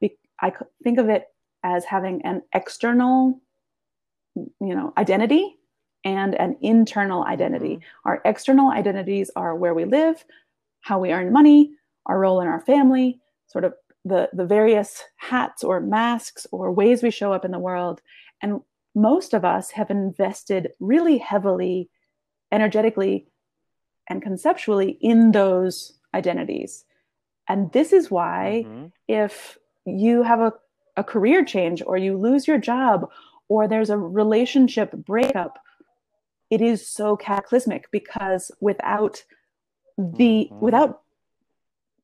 [0.00, 1.26] Be- I c- think of it
[1.62, 3.40] as having an external,
[4.34, 5.55] you know, identity
[6.06, 7.80] and an internal identity.
[8.04, 10.24] Our external identities are where we live,
[10.80, 11.72] how we earn money,
[12.06, 17.02] our role in our family, sort of the the various hats or masks or ways
[17.02, 18.00] we show up in the world.
[18.40, 18.60] And
[18.94, 21.90] most of us have invested really heavily
[22.52, 23.26] energetically
[24.08, 26.84] and conceptually in those identities.
[27.48, 28.92] And this is why Mhm.
[29.08, 30.52] if you have a,
[30.96, 33.10] a career change or you lose your job
[33.48, 35.58] or there's a relationship breakup,
[36.50, 39.24] it is so cataclysmic because without
[39.98, 40.60] the Mhm.
[40.60, 41.02] without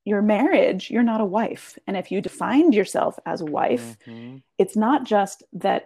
[0.04, 1.78] your marriage, you're not a wife.
[1.86, 4.42] And if you defined yourself as a wife, Mhm.
[4.58, 5.84] it's not just that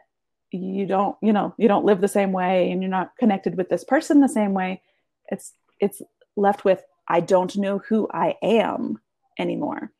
[0.52, 3.68] you don't you know you don't live the same way and you're not connected with
[3.68, 4.80] this person the same way
[5.26, 6.00] it's it's
[6.36, 8.98] left with i don't know who i am
[9.40, 9.90] anymore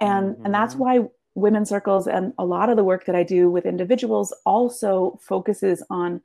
[0.00, 0.78] and and that's Mhm.
[0.78, 5.16] why women's circles and a lot of the work that i do with individuals also
[5.22, 6.20] focuses on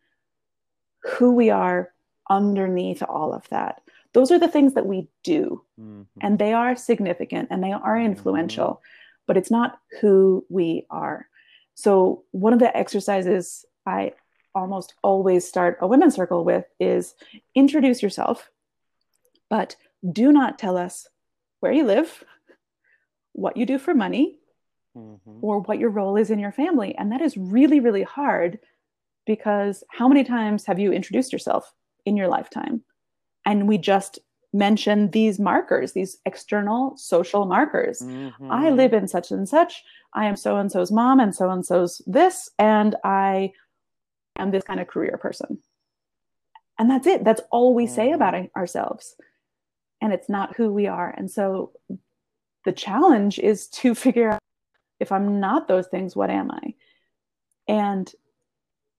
[1.06, 1.92] who we are
[2.30, 3.82] underneath all of that
[4.14, 6.06] those are the things that we do Mhm.
[6.22, 8.06] and they are significant and they are Mhm.
[8.06, 8.82] influential
[9.28, 11.28] but it's not who we are
[11.76, 14.14] so one of the exercises i
[14.56, 17.14] almost always start a women's circle with is
[17.54, 18.50] introduce yourself
[19.50, 19.76] but
[20.12, 21.08] do not tell us
[21.60, 22.24] where you live
[23.34, 24.40] what you do for money
[24.98, 25.20] Mhm.
[25.42, 28.60] or what your role is in your family and that is really really hard
[29.26, 31.74] because how many times have you introduced yourself
[32.06, 32.82] in your lifetime
[33.46, 34.20] and we just
[34.54, 38.04] mention these markers these external social markers
[38.50, 38.76] I Mhm.
[38.78, 39.84] live in such and such.
[40.14, 43.54] I am so and so's mom and so and so's this, and I
[44.38, 45.58] am this kind of career person.
[46.78, 47.24] And that's it.
[47.24, 48.52] That's all we say about Mhm.
[48.56, 49.16] ourselves.
[50.02, 51.10] And it's not who we are.
[51.10, 51.72] And so
[52.66, 54.40] the challenge is to figure out
[55.00, 56.76] if I'm not those things, what am I?
[57.68, 58.14] And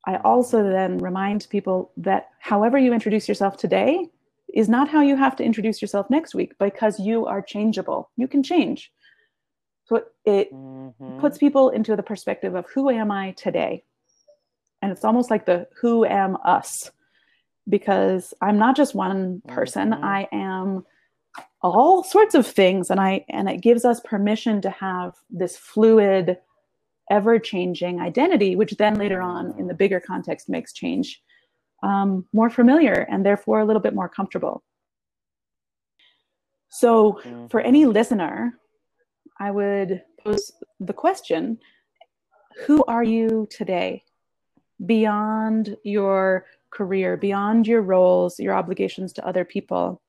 [0.07, 4.09] I also then remind people that however you introduce yourself today
[4.55, 8.11] is not how you have to introduce yourself next week because you are changeable.
[8.17, 8.93] You can change.
[9.87, 11.19] So it, Mhm.
[11.19, 13.85] puts people into the perspective of who am I today?
[14.81, 16.91] And it's almost like the who am us
[17.69, 19.91] because I'm not just one person.
[19.91, 20.05] Mhm.
[20.05, 20.87] I am
[21.61, 26.39] all sorts of things and I and it gives us permission to have this fluid
[27.11, 31.23] ever changing identity which then later on in the bigger context makes change
[31.83, 34.63] um, more familiar and therefore a little bit more comfortable.
[36.69, 38.59] So for any listener,
[39.39, 41.59] I would pose the question
[42.67, 44.05] Who are you today?
[44.85, 50.03] Beyond your career, beyond your roles, your obligations to other people.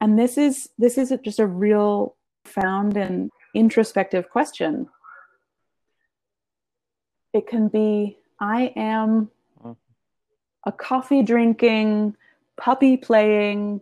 [0.00, 4.88] And this is this is just a real profound and introspective question.
[7.32, 9.30] It can be I am
[10.64, 12.16] a coffee drinking,
[12.56, 13.80] puppy playing,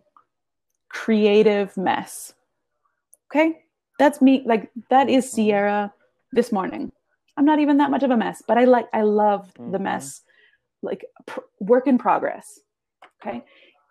[0.88, 2.32] creative mess.
[3.30, 3.64] Okay?
[3.98, 5.92] That's me like that is Sierra
[6.32, 6.92] this morning.
[7.36, 9.82] I'm not even that much of a mess, but I like I love the Mhm.
[9.82, 10.22] mess
[10.82, 12.60] like pr- work in progress.
[13.20, 13.44] Okay?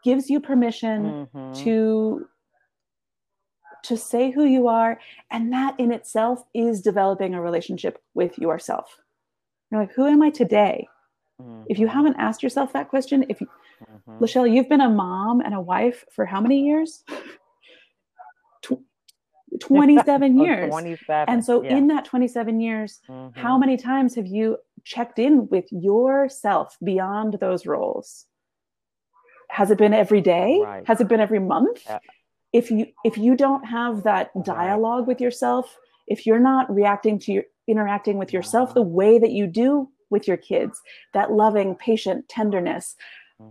[0.04, 1.64] Gives you permission Mhm.
[1.64, 2.28] to
[3.84, 5.00] to say who you are
[5.32, 9.00] and that in itself is developing a relationship with yourself
[9.72, 10.88] you're like who am i today
[11.70, 11.92] if you Mhm.
[11.92, 13.48] haven't asked yourself that question if you,
[13.82, 14.20] Mhm.
[14.20, 17.04] lachelle you've been a mom and a wife for how many years
[18.62, 18.84] Tw-
[19.62, 21.30] 27 Oh, years 27.
[21.34, 21.76] and so yeah.
[21.78, 23.00] in that 27 years
[23.36, 23.60] how Mhm.
[23.62, 28.26] many times have you checked in with yourself beyond those roles
[29.50, 30.86] has it been every day Right.
[30.88, 32.00] has it been every month Yeah.
[32.54, 35.78] if you if you don't have that dialogue with yourself
[36.10, 40.28] if you're not reacting to your interacting with yourself the way that you do with
[40.28, 40.82] your kids
[41.14, 42.96] that loving patient tenderness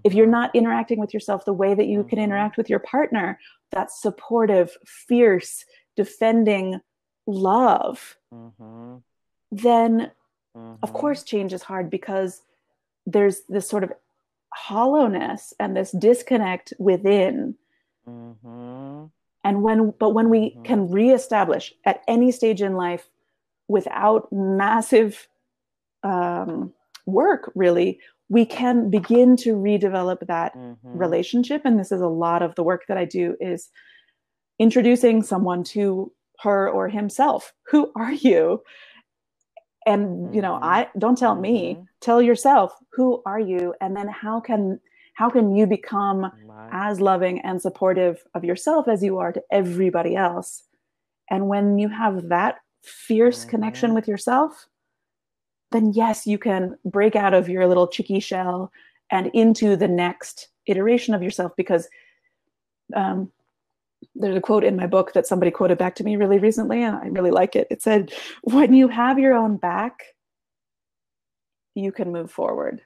[0.04, 2.24] if you're not interacting with yourself the way that you can Mhm.
[2.24, 3.38] interact with your partner
[3.70, 5.64] that supportive fierce
[5.96, 6.80] defending
[7.26, 8.96] love mm-hmm.
[9.52, 10.10] then
[10.54, 10.92] of Mhm.
[11.00, 12.42] course change is hard because
[13.06, 13.92] there's this sort of
[14.52, 17.56] hollowness and this disconnect within
[18.06, 19.10] Mhm.
[19.48, 20.64] And when but when we Mhm.
[20.68, 23.04] can reestablish at any stage in life
[23.68, 25.28] without massive
[26.02, 26.72] um,
[27.06, 27.98] work really
[28.30, 30.76] we can begin to redevelop that Mhm.
[30.92, 33.70] relationship and this is a lot of the work that i do is
[34.58, 36.12] introducing someone to
[36.44, 38.62] her or himself who are you
[39.86, 40.62] and you know Mhm.
[40.76, 41.86] i don't tell me Mhm.
[42.00, 44.78] tell yourself who are you and then how can
[45.18, 46.68] how can you become Right.
[46.70, 50.62] as loving and supportive of yourself as you are to everybody else
[51.28, 53.94] and when you have that fierce connection Mhm.
[53.96, 54.68] with yourself
[55.72, 58.70] then yes you can break out of your little chicky shell
[59.10, 61.88] and into the next iteration of yourself because
[62.94, 63.32] um,
[64.14, 66.94] there's a quote in my book that somebody quoted back to me really recently and
[66.96, 68.12] i really like it it said
[68.44, 69.94] when you have your own back
[71.74, 72.80] you can move forward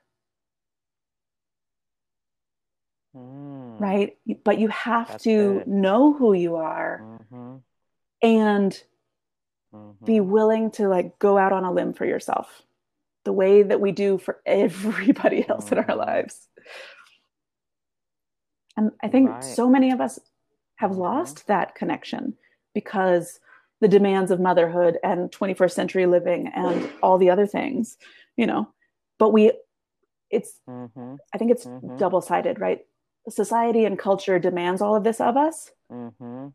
[3.15, 3.79] Mm.
[3.81, 5.67] right but you have That's to good.
[5.69, 7.63] know who you are Mhm.
[8.23, 8.85] and
[10.05, 10.27] be Mhm.
[10.27, 12.63] willing to like go out on a limb for yourself
[13.25, 15.97] the way that we do for everybody else in our Mhm.
[15.99, 16.49] lives
[18.77, 19.45] and i think Right.
[19.45, 20.19] so many of us
[20.77, 20.99] have Mhm.
[20.99, 22.37] lost that connection
[22.75, 23.41] because
[23.81, 27.99] the demands of motherhood and 21st century living and all the other things
[28.37, 28.73] you know
[29.19, 29.53] but we
[30.31, 31.19] it's Mhm.
[31.35, 31.99] i think it's Mhm.
[31.99, 32.87] double-sided right
[33.29, 36.53] society and culture demands all of this of us Mhm.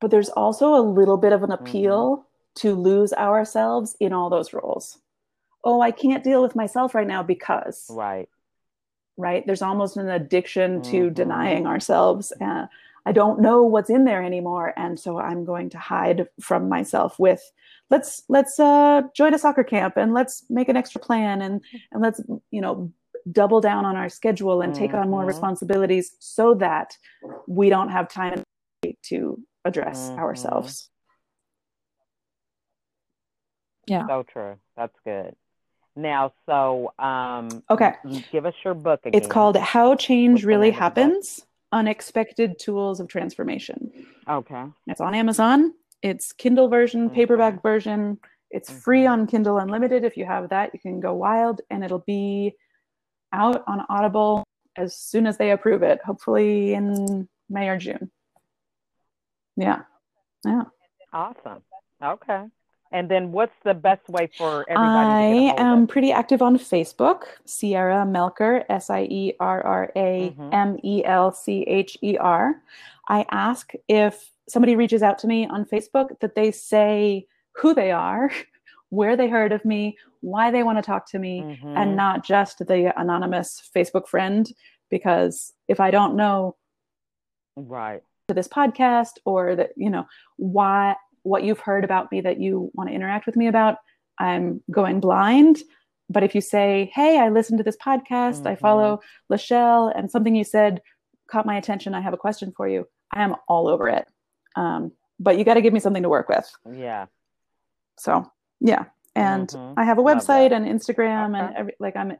[0.00, 1.64] but there's also a little bit of an Mm-hmm.
[1.64, 2.26] appeal
[2.56, 4.98] to lose ourselves in all those roles.
[5.64, 8.28] Oh, I can't deal with myself right now because, Right.
[9.16, 9.44] right?
[9.46, 11.14] There's almost an addiction to Mhm.
[11.14, 12.32] denying ourselves.
[12.40, 12.66] Uh,
[13.04, 17.18] I don't know what's in there anymore, and so I'm going to hide from myself
[17.18, 17.52] with
[17.88, 21.60] let's let's uh, join a soccer camp and let's make an extra plan and
[21.92, 22.92] and let's you know
[23.30, 25.28] double down on our schedule and take on more Mhm.
[25.28, 26.96] responsibilities so that
[27.46, 28.42] we don't have time
[29.02, 30.18] to address Mhm.
[30.18, 30.90] ourselves.
[33.86, 34.06] Yeah.
[34.06, 34.56] So true.
[34.76, 35.36] That's good.
[35.94, 37.94] Now, so um, Okay.
[38.30, 39.18] give us your book again.
[39.18, 41.04] It's called How Change What's Really name of the book?
[41.08, 44.06] Happens Unexpected Tools of Transformation.
[44.28, 44.64] Okay.
[44.86, 45.74] It's on Amazon.
[46.02, 48.20] It's Kindle version, paperback version.
[48.50, 50.04] It's free on Kindle Unlimited.
[50.04, 52.56] If you have that, you can go wild and it'll be
[53.32, 54.44] out on Audible
[54.76, 58.10] as soon as they approve it, hopefully in May or June.
[59.56, 59.82] Yeah.
[60.44, 60.64] Yeah.
[61.12, 61.62] Awesome.
[62.02, 62.44] Okay.
[62.92, 66.56] And then what's the best way for everybody to I am of pretty active on
[66.56, 70.34] Facebook, Sierra Melcher, S I E R R A.
[70.52, 72.62] M E L C H E R.
[73.08, 77.90] I ask if somebody reaches out to me on Facebook that they say who they
[77.90, 78.30] are,
[78.90, 81.76] where they heard of me, why they want to talk to me, Mhm.
[81.76, 84.46] and not just the anonymous Facebook friend.
[84.90, 86.54] Because if I don't know
[87.56, 88.02] right.
[88.28, 90.06] to this podcast or that, you know,
[90.36, 93.78] why what you've heard about me that you want to interact with me about,
[94.18, 95.58] I'm going blind.
[96.08, 98.60] But if you say, Hey, I listened to this podcast, I Mhm.
[98.60, 100.80] follow Lachelle, and something you said
[101.28, 104.06] caught my attention, I have a question for you, I am all over it.
[104.54, 106.48] Um, but you got to give me something to work with.
[106.70, 107.06] Yeah.
[107.98, 108.30] So
[108.60, 108.84] yeah,
[109.14, 109.74] and Mhm.
[109.76, 112.16] I have a website and Instagram and every, like I'm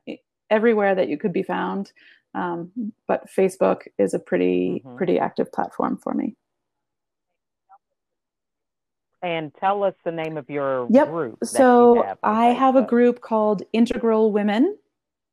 [0.50, 1.92] everywhere that you could be found.
[2.34, 4.96] Um, but Facebook is a pretty Mhm.
[4.96, 6.36] pretty active platform for me.
[9.22, 11.08] And tell us the name of your Yep.
[11.08, 11.44] group.
[11.44, 14.78] So have I have a group called Integral Women.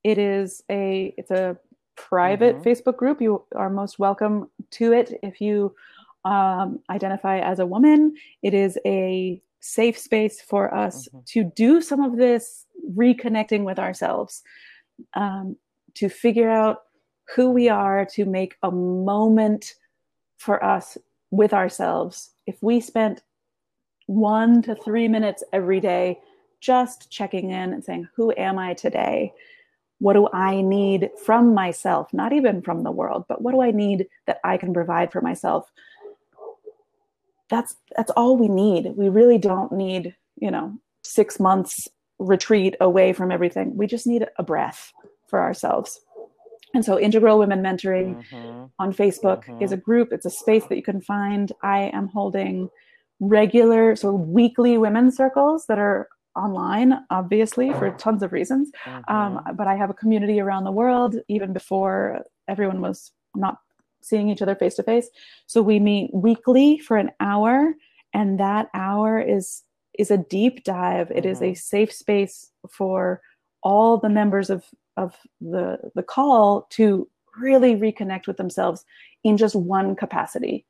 [0.03, 1.57] It is a it's a
[1.95, 2.63] private Mhm.
[2.63, 3.21] Facebook group.
[3.21, 5.75] You are most welcome to it if you
[6.25, 8.15] um, identify as a woman.
[8.41, 11.26] It is a safe space for us Mhm.
[11.26, 14.43] to do some of this reconnecting with ourselves,
[15.14, 15.55] um,
[15.95, 16.84] to figure out
[17.36, 19.76] who we are, to make a moment
[20.38, 20.97] for us
[21.32, 22.36] with ourselves.
[22.45, 23.24] If we spent
[24.07, 26.20] one to three minutes every day
[26.59, 29.34] just checking in and saying, Who am I today?
[29.99, 32.14] What do I need from myself?
[32.14, 35.22] Not even from the world, but what do I need that I can provide for
[35.22, 35.72] myself?
[37.49, 38.93] That's that's all we need.
[38.95, 40.73] We really don't need, you know,
[41.03, 41.87] six months
[42.19, 43.75] retreat away from everything.
[43.75, 44.91] We just need a breath
[45.27, 45.99] for ourselves.
[46.73, 48.69] And so Integral Women Mentoring Mhm.
[48.79, 49.61] on Facebook Mhm.
[49.61, 50.11] is a group.
[50.11, 51.51] It's a space that you can find.
[51.61, 52.69] I am holding
[53.19, 58.71] regular, so weekly women's circles that are online, obviously, for tons of reasons.
[59.07, 59.55] Um, Mhm.
[59.55, 63.59] but I have a community around the world, even before everyone was not
[64.03, 65.09] seeing each other face to face.
[65.47, 67.73] So we meet weekly for an hour,
[68.13, 69.63] and that hour is
[69.99, 71.11] is a deep dive.
[71.11, 71.57] It is a Mhm.
[71.57, 73.21] safe space for
[73.61, 74.65] all the members of
[74.97, 77.07] of the the call to
[77.39, 78.85] really reconnect with themselves
[79.23, 80.65] in just one capacity.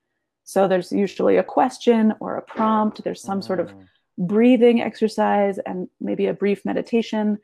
[0.45, 3.03] So there's usually a question or a prompt.
[3.03, 3.87] There's some sort of Mm.
[4.17, 7.39] breathing exercise and maybe a brief meditation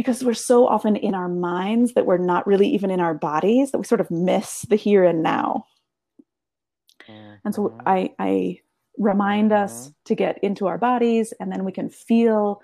[0.00, 3.70] because we're so often in our minds that we're not really even in our bodies
[3.70, 5.66] that we sort of miss the here and now
[7.44, 7.86] and so Mhm.
[7.86, 8.58] i i
[8.98, 9.94] remind us Mhm.
[10.04, 12.60] to get into our bodies and then we can feel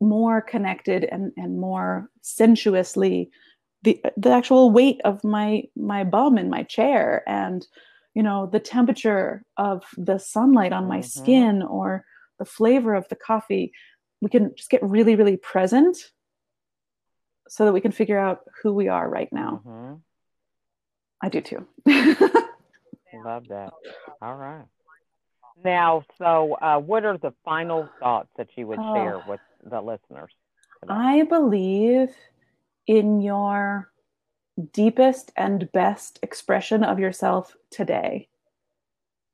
[0.00, 3.30] more connected and and more sensuously
[3.82, 7.66] the the actual weight of my my bum in my chair and
[8.14, 11.02] you know the temperature of the sunlight on my Mhm.
[11.02, 12.04] skin or
[12.38, 13.72] the flavor of the coffee
[14.20, 16.12] we can just get really really present
[17.54, 20.00] so that we can figure out who we are right now Mhm.
[21.20, 21.66] i do too
[23.14, 23.74] Love that.
[24.22, 24.64] All right.
[25.62, 28.94] Now, so uh, what are the final thoughts that you would Oh.
[28.94, 30.32] share with the listeners?
[30.80, 30.94] today?
[30.94, 32.08] I believe
[32.86, 33.92] in your
[34.72, 38.28] deepest and best expression of yourself today.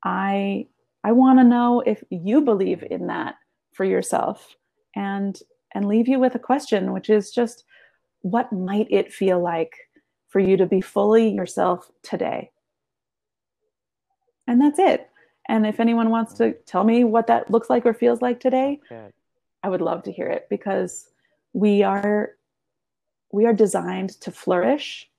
[0.04, 0.66] I
[1.04, 3.36] I want to know if you believe in that
[3.72, 4.56] for yourself
[4.96, 5.38] and
[5.74, 7.64] and leave you with a question which is just
[8.30, 9.88] what might it feel like
[10.28, 12.50] for you to be fully yourself today?
[14.46, 15.10] And that's it.
[15.48, 18.80] And if anyone wants to tell me what that looks like or feels like today,
[18.88, 19.12] Good.
[19.62, 21.08] I would love to hear it because
[21.52, 22.34] we are
[23.30, 25.10] we are designed to flourish,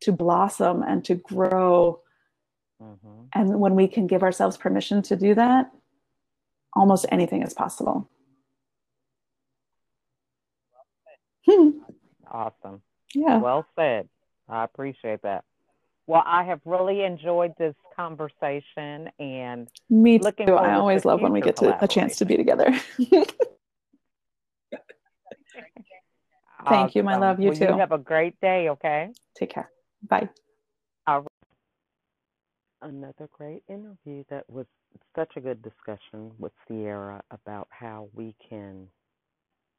[0.00, 2.00] to blossom and to grow.
[2.82, 3.28] Mhm.
[3.34, 5.72] And when we can give ourselves permission to do that,
[6.72, 8.08] almost anything is possible.
[11.46, 11.70] Hmm.
[12.34, 12.82] Awesome.
[13.14, 13.38] yeah.
[13.38, 14.08] Well said.
[14.48, 15.44] I appreciate that.
[16.08, 20.56] Well, I have really enjoyed this conversation and Me looking too.
[20.56, 22.78] I always love when we get to a chance to be together.
[26.68, 27.40] Thank you, my love.
[27.40, 27.64] You well, too.
[27.66, 29.10] You have a great day, okay?
[29.38, 29.70] Take care.
[30.08, 30.28] Bye.
[32.82, 34.66] Another great interview that was
[35.14, 38.88] such a good discussion with Sierra about how we can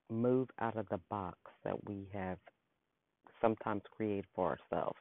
[0.10, 2.38] move out of the box that we have
[3.42, 4.98] sometimes created for ourselves.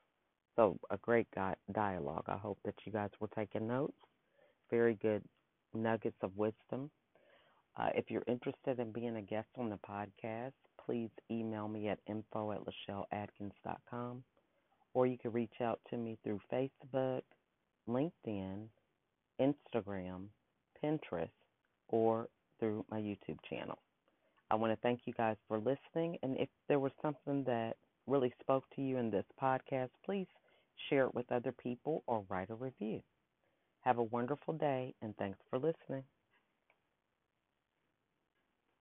[0.56, 2.24] So, a great di- dialogue.
[2.28, 3.96] I hope that you guys were taking notes.
[4.70, 5.22] Very good
[5.74, 6.90] nuggets of wisdom.
[7.76, 10.52] Uh, if you're interested in being a guest on the podcast,
[10.84, 14.22] please email me at info at lachelleadkins.com
[14.94, 17.22] or you can reach out to me through Facebook,
[17.88, 18.66] LinkedIn,
[19.40, 20.26] Instagram,
[20.82, 21.28] Pinterest,
[21.88, 22.28] or
[22.58, 23.78] through my YouTube channel.
[24.54, 26.16] I want to thank you guys for listening.
[26.22, 27.76] And if there was something that
[28.06, 30.28] really spoke to you in this podcast, please
[30.88, 33.02] share it with other people or write a review.
[33.80, 36.04] Have a wonderful day, and thanks for listening.